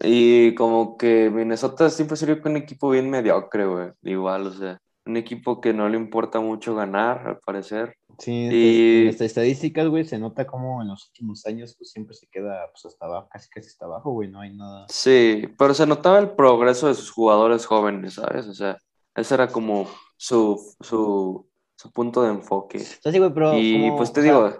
Y 0.00 0.54
como 0.54 0.98
que 0.98 1.30
Minnesota 1.30 1.88
siempre 1.88 2.16
sirvió 2.16 2.42
con 2.42 2.52
un 2.52 2.58
equipo 2.58 2.90
bien 2.90 3.08
mediocre, 3.08 3.64
güey. 3.64 3.92
Igual, 4.02 4.48
o 4.48 4.52
sea, 4.52 4.78
un 5.06 5.16
equipo 5.16 5.60
que 5.60 5.72
no 5.72 5.88
le 5.88 5.96
importa 5.96 6.40
mucho 6.40 6.74
ganar, 6.74 7.26
al 7.26 7.38
parecer. 7.38 7.96
Sí, 8.18 8.48
y... 8.50 9.02
en 9.02 9.08
estas 9.08 9.26
estadísticas, 9.26 9.88
güey, 9.88 10.04
se 10.04 10.18
nota 10.18 10.46
como 10.46 10.82
en 10.82 10.88
los 10.88 11.06
últimos 11.08 11.44
años 11.46 11.74
pues, 11.76 11.90
siempre 11.90 12.14
se 12.14 12.26
queda 12.28 12.70
pues, 12.72 12.84
hasta 12.86 13.06
abajo, 13.06 13.28
casi 13.30 13.48
casi 13.48 13.68
hasta 13.68 13.86
abajo, 13.86 14.12
güey, 14.12 14.30
no 14.30 14.40
hay 14.40 14.54
nada. 14.54 14.86
Sí, 14.88 15.48
pero 15.58 15.74
se 15.74 15.86
notaba 15.86 16.18
el 16.18 16.30
progreso 16.30 16.88
de 16.88 16.94
sus 16.94 17.10
jugadores 17.10 17.66
jóvenes, 17.66 18.14
¿sabes? 18.14 18.46
O 18.46 18.54
sea, 18.54 18.78
ese 19.14 19.34
era 19.34 19.48
como 19.48 19.88
su, 20.16 20.60
su, 20.80 21.46
su 21.76 21.92
punto 21.92 22.22
de 22.22 22.30
enfoque. 22.30 22.78
sí, 22.78 23.18
güey, 23.18 23.32
pero 23.32 23.58
y 23.58 23.90
pues 23.96 24.12
te 24.12 24.22
digo, 24.22 24.50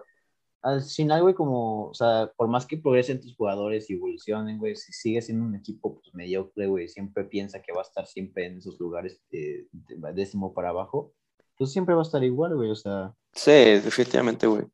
al 0.66 0.82
final, 0.82 1.22
güey, 1.22 1.32
como, 1.32 1.90
o 1.90 1.94
sea, 1.94 2.32
por 2.36 2.48
más 2.48 2.66
que 2.66 2.76
progresen 2.76 3.20
tus 3.20 3.36
jugadores 3.36 3.88
y 3.88 3.94
evolucionen, 3.94 4.58
güey, 4.58 4.74
si 4.74 4.92
sigue 4.92 5.22
siendo 5.22 5.44
un 5.44 5.54
equipo 5.54 5.94
pues, 5.94 6.12
mediocre, 6.12 6.66
güey, 6.66 6.88
siempre 6.88 7.22
piensa 7.22 7.62
que 7.62 7.72
va 7.72 7.82
a 7.82 7.84
estar 7.84 8.04
siempre 8.04 8.46
en 8.46 8.58
esos 8.58 8.76
lugares 8.80 9.22
de, 9.30 9.68
décimo 10.12 10.52
para 10.54 10.70
abajo, 10.70 11.12
pues 11.56 11.72
siempre 11.72 11.94
va 11.94 12.02
a 12.02 12.04
estar 12.04 12.22
igual, 12.22 12.54
güey, 12.54 12.70
o 12.70 12.76
sea. 12.76 13.12
Sí, 13.32 13.50
definitivamente, 13.50 14.46
güey. 14.46 14.64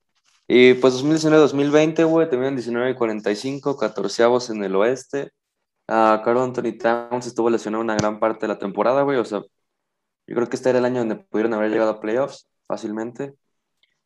Y 0.48 0.74
pues 0.74 1.02
2019-2020, 1.02 2.04
güey, 2.08 2.28
terminan 2.28 2.56
19 2.56 2.90
y 2.90 2.94
45, 2.94 3.76
14 3.76 4.52
en 4.52 4.64
el 4.64 4.74
oeste. 4.76 5.32
Uh, 5.88 6.22
Carl 6.24 6.38
Anthony 6.38 6.78
Towns 6.78 7.26
estuvo 7.26 7.50
lesionado 7.50 7.82
una 7.82 7.96
gran 7.96 8.20
parte 8.20 8.46
de 8.46 8.52
la 8.52 8.58
temporada, 8.58 9.02
güey, 9.02 9.18
o 9.18 9.24
sea, 9.24 9.42
yo 10.26 10.34
creo 10.34 10.48
que 10.48 10.56
este 10.56 10.70
era 10.70 10.78
el 10.78 10.84
año 10.84 11.00
donde 11.00 11.16
pudieron 11.16 11.54
haber 11.54 11.70
llegado 11.70 11.90
a 11.90 12.00
playoffs 12.00 12.48
fácilmente. 12.66 13.34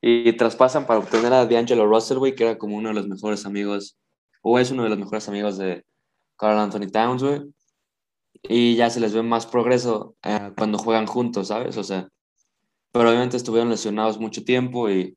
Y 0.01 0.33
traspasan 0.35 0.87
para 0.87 1.01
obtener 1.01 1.33
a 1.33 1.47
D'Angelo 1.47 1.87
Russell, 1.87 2.19
güey, 2.19 2.35
que 2.35 2.45
era 2.45 2.59
como 2.59 2.77
uno 2.77 2.91
de 2.91 2.95
los 2.95 3.09
mejores 3.09 3.47
amigos, 3.47 3.99
o 4.43 4.59
es 4.59 4.71
uno 4.71 4.85
de 4.85 4.91
los 4.91 4.99
mejores 4.99 5.29
amigos 5.29 5.59
de 5.59 5.85
Carl 6.37 6.59
Anthony 6.59 6.89
Towns, 6.93 7.23
güey. 7.23 7.43
Y 8.43 8.77
ya 8.77 8.91
se 8.91 9.01
les 9.01 9.15
ve 9.15 9.23
más 9.23 9.47
progreso 9.47 10.17
eh, 10.23 10.53
cuando 10.57 10.79
juegan 10.79 11.07
juntos, 11.07 11.49
¿sabes? 11.49 11.77
O 11.77 11.85
sea, 11.85 12.09
pero 12.97 13.11
obviamente 13.11 13.37
estuvieron 13.37 13.71
lesionados 13.71 14.19
mucho 14.19 14.45
tiempo 14.45 14.91
y 14.91 15.17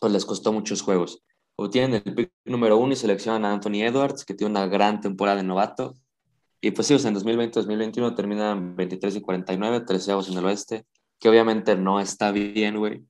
pues 0.00 0.12
les 0.12 0.24
costó 0.24 0.52
muchos 0.52 0.82
juegos. 0.82 1.22
Obtienen 1.56 2.02
el 2.04 2.14
pick 2.14 2.32
número 2.44 2.78
uno 2.78 2.92
y 2.92 2.96
seleccionan 2.96 3.44
a 3.44 3.52
Anthony 3.52 3.82
Edwards, 3.82 4.24
que 4.24 4.34
tiene 4.34 4.50
una 4.50 4.66
gran 4.66 5.00
temporada 5.00 5.38
de 5.38 5.44
novato. 5.44 5.94
Y 6.60 6.70
pues 6.72 6.86
sí, 6.86 6.94
o 6.94 6.98
sea, 6.98 7.10
en 7.10 7.16
2020-2021 7.16 8.14
terminan 8.14 8.76
23 8.76 9.16
y 9.16 9.20
49, 9.20 9.80
13 9.80 10.12
en 10.12 10.38
el 10.38 10.44
oeste, 10.44 10.86
que 11.18 11.28
obviamente 11.28 11.76
no 11.76 12.00
está 12.00 12.32
bien, 12.32 12.78
güey 12.78 13.04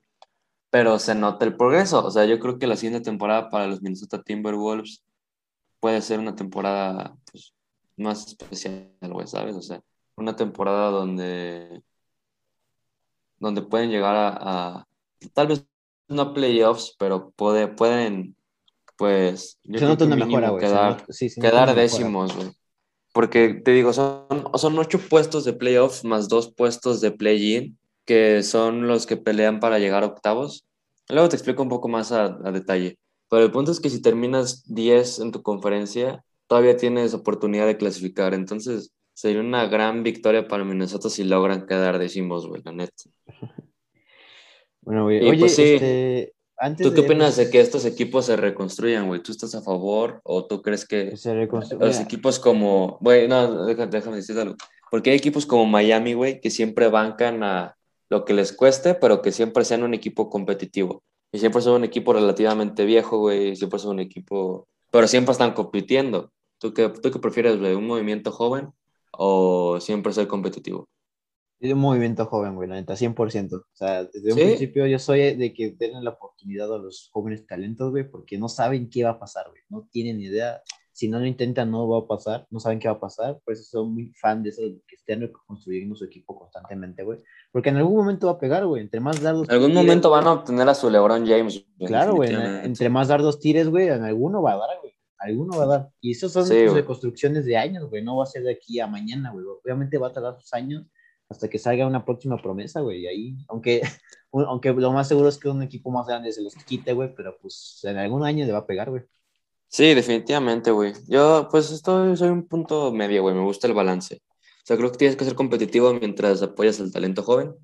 pero 0.70 0.98
se 0.98 1.14
nota 1.14 1.44
el 1.44 1.56
progreso. 1.56 2.04
O 2.04 2.10
sea, 2.10 2.24
yo 2.24 2.38
creo 2.38 2.58
que 2.58 2.66
la 2.66 2.76
siguiente 2.76 3.04
temporada 3.04 3.50
para 3.50 3.66
los 3.66 3.82
Minnesota 3.82 4.22
Timberwolves 4.22 5.04
puede 5.80 6.00
ser 6.00 6.20
una 6.20 6.34
temporada 6.36 7.16
pues, 7.30 7.54
más 7.96 8.26
especial, 8.26 8.88
güey, 9.02 9.26
¿sabes? 9.26 9.56
O 9.56 9.62
sea, 9.62 9.82
una 10.16 10.36
temporada 10.36 10.90
donde, 10.90 11.82
donde 13.40 13.62
pueden 13.62 13.90
llegar 13.90 14.14
a, 14.16 14.86
tal 15.34 15.48
vez 15.48 15.66
no 16.06 16.32
playoffs, 16.32 16.94
pero 16.98 17.30
puede, 17.30 17.66
pueden, 17.66 18.36
pues, 18.96 19.58
yo 19.64 19.78
se 19.80 19.96
creo 19.96 20.16
mejora, 20.16 20.56
quedar, 20.58 21.04
quedar 21.40 21.74
décimos, 21.74 22.36
güey. 22.36 22.52
Porque 23.12 23.54
te 23.54 23.72
digo, 23.72 23.92
son, 23.92 24.26
son 24.54 24.78
ocho 24.78 25.00
puestos 25.00 25.44
de 25.44 25.52
playoffs 25.52 26.04
más 26.04 26.28
dos 26.28 26.52
puestos 26.54 27.00
de 27.00 27.10
play-in 27.10 27.76
que 28.10 28.42
son 28.42 28.88
los 28.88 29.06
que 29.06 29.16
pelean 29.16 29.60
para 29.60 29.78
llegar 29.78 30.02
a 30.02 30.06
octavos. 30.06 30.66
Luego 31.08 31.28
te 31.28 31.36
explico 31.36 31.62
un 31.62 31.68
poco 31.68 31.86
más 31.86 32.10
a, 32.10 32.28
detalle. 32.50 32.98
Pero 33.28 33.44
el 33.44 33.52
punto 33.52 33.70
es 33.70 33.78
que 33.78 33.88
si 33.88 34.02
terminas 34.02 34.64
10 34.66 35.20
en 35.20 35.30
tu 35.30 35.42
conferencia, 35.42 36.24
todavía 36.48 36.76
tienes 36.76 37.14
oportunidad 37.14 37.66
de 37.66 37.76
clasificar. 37.76 38.34
Entonces, 38.34 38.90
sería 39.20 39.40
una 39.40 39.66
gran 39.66 40.02
victoria 40.02 40.48
para 40.48 40.64
Minnesota 40.64 41.10
si 41.10 41.24
logran 41.24 41.66
quedar 41.66 41.98
décimos, 41.98 42.46
güey, 42.46 42.62
la 42.64 42.72
neta. 42.72 42.94
Bueno, 44.82 45.04
güey, 45.04 45.18
oye, 45.20 45.38
pues 45.38 45.58
este, 45.58 46.32
¿Tú 46.82 46.94
qué 46.94 47.02
opinas 47.02 47.36
de 47.36 47.50
que 47.50 47.60
estos 47.60 47.84
equipos 47.84 48.24
se 48.24 48.36
reconstruyan, 48.36 49.08
güey? 49.08 49.22
¿Tú 49.22 49.30
estás 49.30 49.54
a 49.54 49.60
favor 49.60 50.22
o 50.24 50.46
tú 50.46 50.62
crees 50.62 50.86
que 50.86 51.18
se 51.18 51.34
los 51.78 52.00
equipos 52.00 52.38
como, 52.38 52.96
güey, 53.02 53.28
no, 53.28 53.66
déjame, 53.66 53.90
déjame 53.90 54.16
decirte 54.16 54.40
algo. 54.40 54.56
Porque 54.90 55.10
hay 55.10 55.18
equipos 55.18 55.44
como 55.44 55.66
Miami, 55.66 56.14
güey, 56.14 56.40
que 56.40 56.48
siempre 56.48 56.88
bancan 56.88 57.42
a, 57.42 57.76
lo 58.08 58.24
que 58.24 58.34
les 58.34 58.52
cueste, 58.52 58.94
pero 58.94 59.22
que 59.22 59.32
siempre 59.32 59.64
sean 59.64 59.84
un 59.84 59.94
equipo 59.94 60.30
competitivo. 60.30 61.02
Y 61.30 61.38
siempre 61.38 61.62
son 61.62 61.74
un 61.74 61.84
equipo 61.84 62.14
relativamente 62.14 62.86
viejo, 62.86 63.18
güey, 63.18 63.54
siempre 63.54 63.78
son 63.78 63.92
un 63.92 64.00
equipo, 64.00 64.66
pero 64.90 65.06
siempre 65.06 65.32
están 65.32 65.52
compitiendo. 65.52 66.32
¿Tú 66.58 66.74
qué, 66.74 66.88
tú 66.88 67.10
qué 67.10 67.18
prefieres, 67.18 67.58
güey? 67.58 67.74
¿Un 67.74 67.86
movimiento 67.86 68.32
joven 68.32 68.72
o 69.12 69.80
siempre 69.80 70.12
ser 70.12 70.28
competitivo? 70.28 70.88
Es 71.60 71.72
un 71.72 71.80
movimiento 71.80 72.24
joven, 72.26 72.54
güey, 72.54 72.68
la 72.68 72.76
neta, 72.76 72.94
100%. 72.94 73.54
O 73.54 73.64
sea, 73.74 74.04
desde 74.04 74.32
un 74.32 74.38
principio 74.38 74.86
yo 74.86 74.98
soy 74.98 75.36
de 75.36 75.52
que 75.52 75.72
den 75.72 76.02
la 76.02 76.10
oportunidad 76.10 76.74
a 76.74 76.78
los 76.78 77.10
jóvenes 77.12 77.46
talentos, 77.46 77.90
güey, 77.90 78.10
porque 78.10 78.38
no 78.38 78.48
saben 78.48 78.88
qué 78.88 79.04
va 79.04 79.10
a 79.10 79.18
pasar, 79.18 79.48
güey. 79.50 79.62
No 79.68 79.86
tienen 79.90 80.20
idea 80.20 80.62
si 81.00 81.08
no 81.08 81.18
lo 81.18 81.24
intentan 81.24 81.70
no 81.70 81.88
va 81.88 82.00
a 82.00 82.06
pasar, 82.06 82.46
no 82.50 82.60
saben 82.60 82.78
qué 82.78 82.86
va 82.86 82.94
a 82.94 83.00
pasar, 83.00 83.40
por 83.42 83.54
eso 83.54 83.62
son 83.64 83.94
muy 83.94 84.12
fan 84.20 84.42
de 84.42 84.50
eso, 84.50 84.60
que 84.86 84.96
estén 84.96 85.22
reconstruyendo 85.22 85.94
su 85.94 86.04
equipo 86.04 86.38
constantemente, 86.38 87.02
güey, 87.04 87.20
porque 87.50 87.70
en 87.70 87.78
algún 87.78 87.96
momento 87.96 88.26
va 88.26 88.34
a 88.34 88.38
pegar, 88.38 88.66
güey, 88.66 88.82
entre 88.82 89.00
más 89.00 89.18
dardos... 89.22 89.48
En 89.48 89.54
algún 89.54 89.72
momento 89.72 90.10
van 90.10 90.26
a 90.26 90.32
obtener 90.32 90.68
a 90.68 90.74
su 90.74 90.90
LeBron 90.90 91.26
James. 91.26 91.64
Claro, 91.78 92.16
güey, 92.16 92.34
entre 92.34 92.90
más 92.90 93.08
dardos 93.08 93.40
tires, 93.40 93.70
güey, 93.70 93.88
en 93.88 94.02
alguno 94.02 94.42
va 94.42 94.52
a 94.52 94.56
dar, 94.58 94.78
güey, 94.80 94.92
alguno 95.20 95.58
va 95.58 95.64
a 95.64 95.66
dar, 95.66 95.90
y 96.00 96.12
eso 96.12 96.28
son 96.28 96.46
sí, 96.46 96.66
reconstrucciones 96.66 97.44
de 97.44 97.56
años, 97.56 97.88
güey, 97.88 98.02
no 98.02 98.16
va 98.16 98.24
a 98.24 98.26
ser 98.26 98.42
de 98.42 98.52
aquí 98.52 98.80
a 98.80 98.86
mañana, 98.86 99.30
güey, 99.30 99.44
obviamente 99.46 99.98
va 99.98 100.08
a 100.08 100.12
tardar 100.12 100.40
sus 100.40 100.52
años 100.52 100.86
hasta 101.28 101.48
que 101.48 101.58
salga 101.58 101.86
una 101.86 102.04
próxima 102.04 102.36
promesa, 102.36 102.80
güey, 102.80 103.02
y 103.02 103.06
ahí, 103.06 103.36
aunque, 103.48 103.82
aunque 104.32 104.72
lo 104.72 104.92
más 104.92 105.08
seguro 105.08 105.28
es 105.28 105.38
que 105.38 105.48
un 105.48 105.62
equipo 105.62 105.90
más 105.90 106.06
grande 106.06 106.32
se 106.32 106.42
los 106.42 106.54
quite, 106.56 106.92
güey, 106.92 107.14
pero 107.14 107.36
pues 107.40 107.80
en 107.84 107.98
algún 107.98 108.24
año 108.24 108.44
le 108.44 108.52
va 108.52 108.58
a 108.58 108.66
pegar, 108.66 108.90
güey. 108.90 109.02
Sí, 109.68 109.94
definitivamente, 109.94 110.72
güey. 110.72 110.94
Yo, 111.06 111.46
pues, 111.48 111.70
estoy, 111.70 112.16
soy 112.16 112.30
un 112.30 112.48
punto 112.48 112.90
medio, 112.90 113.22
güey. 113.22 113.36
Me 113.36 113.44
gusta 113.44 113.68
el 113.68 113.72
balance. 113.72 114.16
O 114.16 114.66
sea, 114.66 114.76
creo 114.76 114.90
que 114.90 114.98
tienes 114.98 115.16
que 115.16 115.24
ser 115.24 115.36
competitivo 115.36 115.94
mientras 115.94 116.42
apoyas 116.42 116.80
al 116.80 116.92
talento 116.92 117.22
joven. 117.22 117.54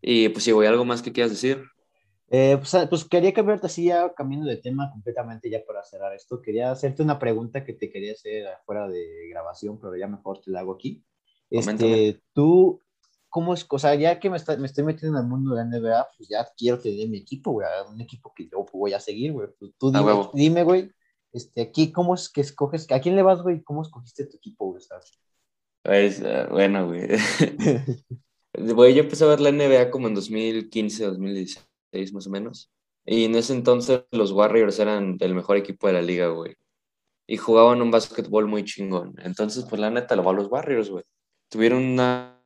Y 0.00 0.30
pues 0.30 0.44
sí, 0.44 0.52
güey, 0.52 0.68
¿algo 0.68 0.86
más 0.86 1.02
que 1.02 1.12
quieras 1.12 1.32
decir? 1.32 1.62
Eh, 2.30 2.56
pues, 2.58 2.74
ah, 2.74 2.86
pues, 2.88 3.04
quería 3.04 3.32
cambiarte 3.32 3.66
así 3.66 3.84
ya 3.84 4.12
cambiando 4.14 4.46
de 4.46 4.58
tema 4.58 4.90
completamente 4.90 5.48
ya 5.48 5.64
para 5.66 5.82
cerrar 5.82 6.14
esto. 6.14 6.42
Quería 6.42 6.70
hacerte 6.70 7.02
una 7.02 7.18
pregunta 7.18 7.64
que 7.64 7.72
te 7.72 7.90
quería 7.90 8.12
hacer 8.12 8.46
fuera 8.66 8.86
de 8.86 9.28
grabación, 9.30 9.80
pero 9.80 9.96
ya 9.96 10.06
mejor 10.06 10.40
te 10.40 10.50
la 10.50 10.60
hago 10.60 10.74
aquí. 10.74 11.02
Este, 11.50 12.20
tú, 12.34 12.82
cómo 13.30 13.54
es, 13.54 13.66
o 13.68 13.78
sea, 13.78 13.94
ya 13.94 14.20
que 14.20 14.28
me, 14.28 14.36
está, 14.36 14.56
me 14.58 14.66
estoy 14.66 14.84
metiendo 14.84 15.18
en 15.18 15.24
el 15.24 15.30
mundo 15.30 15.54
de 15.54 15.64
la 15.64 15.70
NBA, 15.70 16.08
pues 16.16 16.28
ya 16.28 16.46
quiero 16.56 16.78
tener 16.78 17.08
mi 17.08 17.18
equipo, 17.18 17.52
güey, 17.52 17.66
un 17.90 18.00
equipo 18.00 18.32
que 18.34 18.46
yo 18.48 18.66
voy 18.72 18.92
a 18.92 19.00
seguir, 19.00 19.32
güey. 19.32 19.48
Pues 19.58 19.72
tú 19.78 19.90
dime, 19.90 20.12
dime, 20.34 20.64
güey, 20.64 20.92
este, 21.32 21.62
aquí, 21.62 21.92
¿cómo 21.92 22.14
es 22.14 22.28
que 22.28 22.42
escoges? 22.42 22.90
¿A 22.90 23.00
quién 23.00 23.16
le 23.16 23.22
vas, 23.22 23.42
güey? 23.42 23.62
¿Cómo 23.62 23.80
escogiste 23.80 24.26
tu 24.26 24.36
equipo, 24.36 24.66
güey? 24.66 24.82
Pues, 25.82 26.20
uh, 26.20 26.50
bueno, 26.50 26.88
güey. 26.88 27.08
Güey, 28.60 28.94
yo 28.94 29.02
empecé 29.02 29.22
a 29.22 29.28
ver 29.28 29.40
la 29.40 29.52
NBA 29.52 29.90
como 29.90 30.08
en 30.08 30.14
2015, 30.14 31.04
2016, 31.04 31.67
más 32.12 32.26
o 32.26 32.30
menos. 32.30 32.70
Y 33.04 33.24
en 33.24 33.34
ese 33.36 33.54
entonces 33.54 34.04
los 34.10 34.32
Warriors 34.32 34.78
eran 34.78 35.16
el 35.20 35.34
mejor 35.34 35.56
equipo 35.56 35.86
de 35.86 35.94
la 35.94 36.02
liga, 36.02 36.28
güey. 36.28 36.56
Y 37.26 37.36
jugaban 37.36 37.82
un 37.82 37.90
básquetbol 37.90 38.46
muy 38.46 38.64
chingón. 38.64 39.14
Entonces, 39.22 39.64
pues 39.68 39.80
la 39.80 39.90
neta, 39.90 40.16
lo 40.16 40.24
va 40.24 40.32
a 40.32 40.34
los 40.34 40.48
Warriors, 40.48 40.90
güey. 40.90 41.04
Tuvieron 41.48 41.84
una 41.84 42.42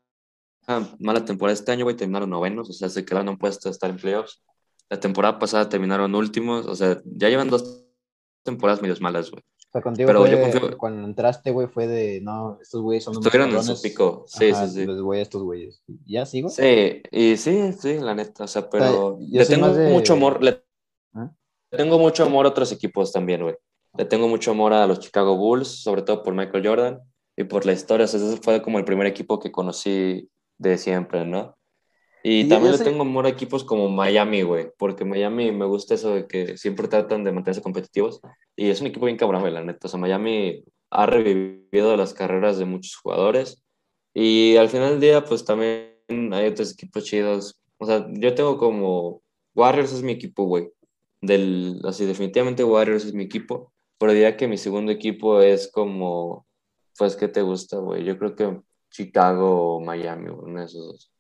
mala 0.99 1.25
temporada 1.25 1.55
este 1.55 1.73
año, 1.73 1.85
güey. 1.85 1.97
Terminaron 1.97 2.31
novenos, 2.31 2.71
o 2.71 2.73
sea, 2.73 2.89
se 2.89 3.05
quedaron 3.05 3.29
en 3.29 3.39
puesto 3.39 3.69
de 3.69 3.73
estar 3.73 3.91
en 3.91 3.97
playoffs. 3.97 4.43
La 4.91 5.01
temporada 5.01 5.39
pasada 5.39 5.69
terminaron 5.69 6.15
últimos, 6.15 6.67
o 6.67 6.75
sea, 6.77 7.01
ya 7.05 7.29
llevan 7.29 7.49
dos 7.49 7.85
temporadas 8.45 8.83
medios 8.83 9.01
malas, 9.01 9.31
güey. 9.31 9.43
O 9.73 9.79
sea, 9.79 9.81
contigo 9.81 10.07
Pero 10.07 10.27
yo 10.27 10.39
confío... 10.39 10.77
cuando 10.77 11.09
entraste, 11.09 11.51
güey, 11.51 11.67
fue 11.67 11.87
de, 11.87 12.21
no, 12.21 12.59
estos 12.61 12.83
güeyes 12.83 13.05
son 13.05 13.15
Estuvieron 13.15 13.55
en 13.55 13.63
su 13.63 13.81
pico, 13.81 14.25
sí, 14.27 14.53
sí, 14.53 14.69
sí. 14.69 14.85
Los 14.85 15.01
güeyes, 15.01 15.29
estos 15.29 15.43
güeyes. 15.43 15.83
¿Ya 16.05 16.27
sigo? 16.27 16.51
Sí, 16.51 17.03
y 17.11 17.39
sí, 17.39 17.73
sí, 17.73 17.99
la 17.99 18.15
neta, 18.15 18.45
o 18.45 18.47
sea, 18.47 18.69
pero 18.69 19.19
le 19.19 19.47
tengo 19.47 19.69
mucho 19.69 20.13
amor, 20.13 20.45
le... 20.45 20.63
¿Ah? 21.15 21.33
tengo 21.71 21.99
mucho 21.99 22.25
amor 22.25 22.45
a 22.45 22.51
otros 22.51 22.71
equipos 22.71 23.13
también, 23.13 23.43
güey. 23.43 23.55
Le 23.97 24.05
tengo 24.05 24.29
mucho 24.29 24.51
amor 24.51 24.75
a 24.75 24.87
los 24.87 25.01
Chicago 25.01 25.39
Bulls, 25.39 25.69
sobre 25.69 26.03
todo 26.03 26.23
por 26.23 26.35
Michael 26.35 26.67
Jordan 26.67 27.01
y 27.35 27.45
por 27.45 27.65
la 27.65 27.73
historia. 27.73 28.05
O 28.05 28.09
sea, 28.09 28.21
ese 28.21 28.37
fue 28.43 28.61
como 28.61 28.79
el 28.79 28.85
primer 28.85 29.07
equipo 29.07 29.39
que 29.39 29.51
conocí 29.51 30.29
de 30.59 30.77
siempre, 30.77 31.25
¿no? 31.25 31.57
Y, 32.25 32.49
también 32.49 32.73
le 32.73 32.79
tengo 32.79 33.03
amor 33.03 33.27
a 33.27 33.31
equipos 33.31 33.65
como 33.65 33.89
Miami, 33.89 34.43
güey, 34.43 34.69
porque 34.79 35.05
Miami 35.05 35.51
me 35.51 35.65
gusta 35.65 35.95
eso 35.95 36.15
de 36.15 36.27
que 36.27 36.57
siempre 36.57 36.87
tratan 36.87 37.25
de 37.25 37.33
mantenerse 37.33 37.63
competitivos 37.63 38.21
y 38.55 38.69
es 38.69 38.81
un 38.81 38.87
equipo 38.87 39.07
bien 39.07 39.19
cabrón, 39.19 39.53
la 39.53 39.63
neta. 39.63 39.89
O 39.89 39.91
sea, 39.91 39.99
Miami 39.99 40.65
ha 40.91 41.07
revivido 41.07 41.97
las 41.97 42.15
carreras 42.15 42.59
de 42.59 42.65
muchos 42.65 42.97
jugadores 42.97 43.63
y 44.15 44.57
al 44.57 44.69
final 44.69 44.91
del 44.91 45.01
día, 45.01 45.25
pues 45.25 45.45
también 45.45 45.97
hay 46.33 46.47
otros 46.47 46.73
equipos 46.73 47.05
chidos. 47.05 47.61
O 47.79 47.87
sea, 47.87 48.07
yo 48.13 48.35
tengo 48.35 48.59
como 48.59 49.23
Warriors 49.55 49.93
es 49.93 50.03
mi 50.03 50.13
equipo, 50.13 50.45
güey. 50.45 50.71
Del, 51.21 51.81
así, 51.85 52.05
definitivamente 52.05 52.65
Warriors 52.65 53.05
es 53.05 53.15
mi 53.15 53.25
equipo, 53.25 53.73
pero 53.99 54.13
diría 54.13 54.37
que 54.37 54.49
mi 54.49 54.59
segundo 54.59 54.93
equipo 54.93 55.41
es 55.41 55.71
como, 55.71 56.47
pues, 56.99 57.17
¿qué 57.17 57.29
te 57.29 57.43
gusta, 57.43 57.79
güey? 57.79 58.05
Yo 58.05 58.19
creo 58.19 58.35
que 58.35 58.61
Chicago 58.91 59.77
o 59.77 59.81
Miami, 59.81 60.31
uno 60.31 60.61
de 60.61 60.67
esos 60.67 60.87
dos. 60.87 61.12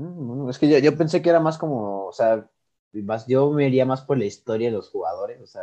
Mm, 0.00 0.48
es 0.48 0.58
que 0.58 0.68
yo, 0.68 0.78
yo, 0.78 0.96
pensé 0.96 1.20
que 1.20 1.28
era 1.28 1.40
más 1.40 1.58
como, 1.58 2.06
o 2.06 2.12
sea, 2.12 2.48
más, 2.92 3.26
yo 3.26 3.50
me 3.50 3.68
iría 3.68 3.84
más 3.84 4.00
por 4.00 4.16
la 4.16 4.24
historia 4.24 4.70
de 4.70 4.76
los 4.76 4.88
jugadores, 4.88 5.40
o 5.42 5.46
sea, 5.46 5.62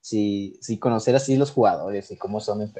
si, 0.00 0.58
si 0.60 0.78
conocer 0.78 1.16
así 1.16 1.36
los 1.36 1.50
jugadores 1.50 2.10
y 2.10 2.16
cómo 2.16 2.40
son. 2.40 2.70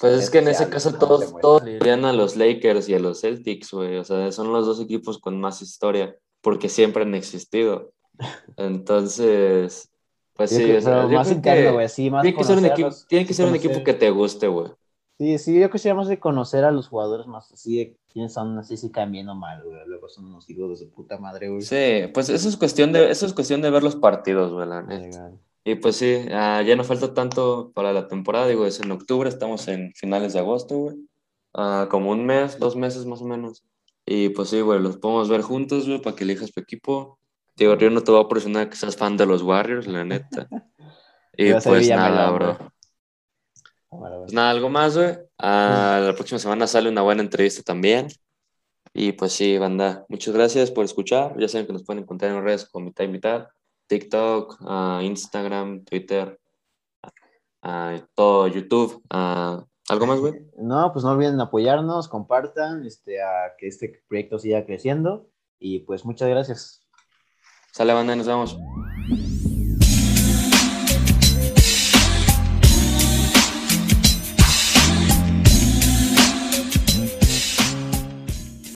pues 0.00 0.22
es 0.22 0.30
que 0.30 0.38
en 0.38 0.48
ese 0.48 0.68
caso 0.70 0.94
todos, 0.94 1.34
todos 1.40 1.66
irían 1.66 2.04
a 2.06 2.12
los 2.14 2.36
Lakers 2.36 2.88
y 2.88 2.94
a 2.94 2.98
los 2.98 3.20
Celtics, 3.20 3.72
güey, 3.72 3.96
o 3.96 4.04
sea, 4.04 4.32
son 4.32 4.50
los 4.52 4.64
dos 4.64 4.80
equipos 4.80 5.18
con 5.18 5.38
más 5.38 5.60
historia, 5.60 6.16
porque 6.40 6.70
siempre 6.70 7.02
han 7.02 7.14
existido. 7.14 7.92
Entonces, 8.56 9.90
pues 10.32 10.50
sí, 10.50 10.72
o 10.72 10.80
sea, 10.80 11.06
más 11.06 11.30
interno, 11.30 11.74
güey, 11.74 11.88
sí, 11.90 12.10
más 12.10 12.22
tiene 12.22 12.38
que 12.38 12.44
ser 12.44 12.58
un 12.58 12.64
equipo, 12.64 12.88
tiene 13.06 13.26
que 13.26 13.34
ser 13.34 13.46
un 13.46 13.54
equipo 13.54 13.84
que 13.84 13.94
te 13.94 14.10
guste, 14.10 14.48
güey. 14.48 14.70
Sí, 15.18 15.36
sí, 15.38 15.58
yo 15.58 15.68
quisiera 15.68 15.96
más 15.96 16.06
de 16.06 16.20
conocer 16.20 16.64
a 16.64 16.70
los 16.70 16.86
jugadores 16.86 17.26
más 17.26 17.50
así 17.50 17.76
de 17.76 17.96
quiénes 18.12 18.32
son, 18.32 18.56
así 18.56 18.76
si 18.76 18.92
caen 18.92 19.28
o 19.28 19.34
mal, 19.34 19.64
güey. 19.64 19.80
Luego 19.86 20.08
son 20.08 20.26
unos 20.26 20.48
hijos 20.48 20.70
de 20.70 20.76
su 20.76 20.92
puta 20.92 21.18
madre, 21.18 21.48
güey. 21.48 21.62
Sí, 21.62 22.08
pues 22.14 22.28
eso 22.28 22.48
es 22.48 22.56
cuestión 22.56 22.92
de, 22.92 23.10
eso 23.10 23.26
es 23.26 23.32
cuestión 23.32 23.60
de 23.60 23.70
ver 23.70 23.82
los 23.82 23.96
partidos, 23.96 24.52
güey, 24.52 24.68
Y 25.64 25.74
pues 25.74 25.96
sí, 25.96 26.24
uh, 26.26 26.62
ya 26.62 26.76
no 26.76 26.84
falta 26.84 27.14
tanto 27.14 27.72
para 27.74 27.92
la 27.92 28.06
temporada, 28.06 28.46
digo, 28.46 28.64
es 28.64 28.78
en 28.78 28.92
octubre, 28.92 29.28
estamos 29.28 29.66
en 29.66 29.92
finales 29.94 30.34
de 30.34 30.38
agosto, 30.38 30.76
güey. 30.76 30.96
Uh, 31.52 31.88
como 31.88 32.12
un 32.12 32.24
mes, 32.24 32.60
dos 32.60 32.76
meses 32.76 33.04
más 33.04 33.20
o 33.20 33.24
menos. 33.24 33.64
Y 34.06 34.28
pues 34.28 34.50
sí, 34.50 34.60
güey, 34.60 34.78
los 34.80 34.98
podemos 34.98 35.28
ver 35.28 35.42
juntos, 35.42 35.88
güey, 35.88 36.00
para 36.00 36.14
que 36.14 36.22
elijas 36.22 36.52
tu 36.52 36.60
equipo. 36.60 37.18
Digo, 37.56 37.76
yo 37.76 37.90
no 37.90 38.02
te 38.02 38.12
voy 38.12 38.22
a 38.22 38.28
presionar 38.28 38.70
que 38.70 38.76
seas 38.76 38.96
fan 38.96 39.16
de 39.16 39.26
los 39.26 39.42
Warriors, 39.42 39.88
la 39.88 40.04
neta. 40.04 40.46
y 41.36 41.52
pues 41.54 41.88
nada, 41.88 42.30
bro. 42.30 42.56
Pues 43.90 44.32
nada, 44.32 44.50
algo 44.50 44.68
más, 44.68 44.96
güey. 44.96 45.16
Ah, 45.38 46.00
la 46.04 46.14
próxima 46.14 46.38
semana 46.38 46.66
sale 46.66 46.88
una 46.88 47.02
buena 47.02 47.22
entrevista 47.22 47.62
también. 47.62 48.08
Y 48.92 49.12
pues 49.12 49.32
sí, 49.32 49.58
banda, 49.58 50.04
muchas 50.08 50.34
gracias 50.34 50.70
por 50.70 50.84
escuchar. 50.84 51.38
Ya 51.38 51.48
saben 51.48 51.66
que 51.66 51.72
nos 51.72 51.84
pueden 51.84 52.02
encontrar 52.02 52.32
en 52.32 52.42
redes 52.42 52.68
como 52.68 52.86
mitad 52.86 53.04
y 53.04 53.08
mitad. 53.08 53.48
TikTok, 53.86 54.60
uh, 54.60 55.00
Instagram, 55.00 55.84
Twitter, 55.84 56.38
uh, 57.62 57.98
todo 58.14 58.48
YouTube. 58.48 59.02
¿Algo 59.10 60.06
más, 60.06 60.20
güey? 60.20 60.34
No, 60.58 60.92
pues 60.92 61.04
no 61.04 61.12
olviden 61.12 61.40
apoyarnos, 61.40 62.08
compartan, 62.08 62.84
este, 62.84 63.22
a 63.22 63.54
que 63.56 63.68
este 63.68 64.02
proyecto 64.06 64.38
siga 64.38 64.66
creciendo. 64.66 65.30
Y 65.58 65.80
pues 65.80 66.04
muchas 66.04 66.28
gracias. 66.28 66.86
Sale, 67.72 67.94
banda, 67.94 68.14
nos 68.14 68.26
vemos. 68.26 68.58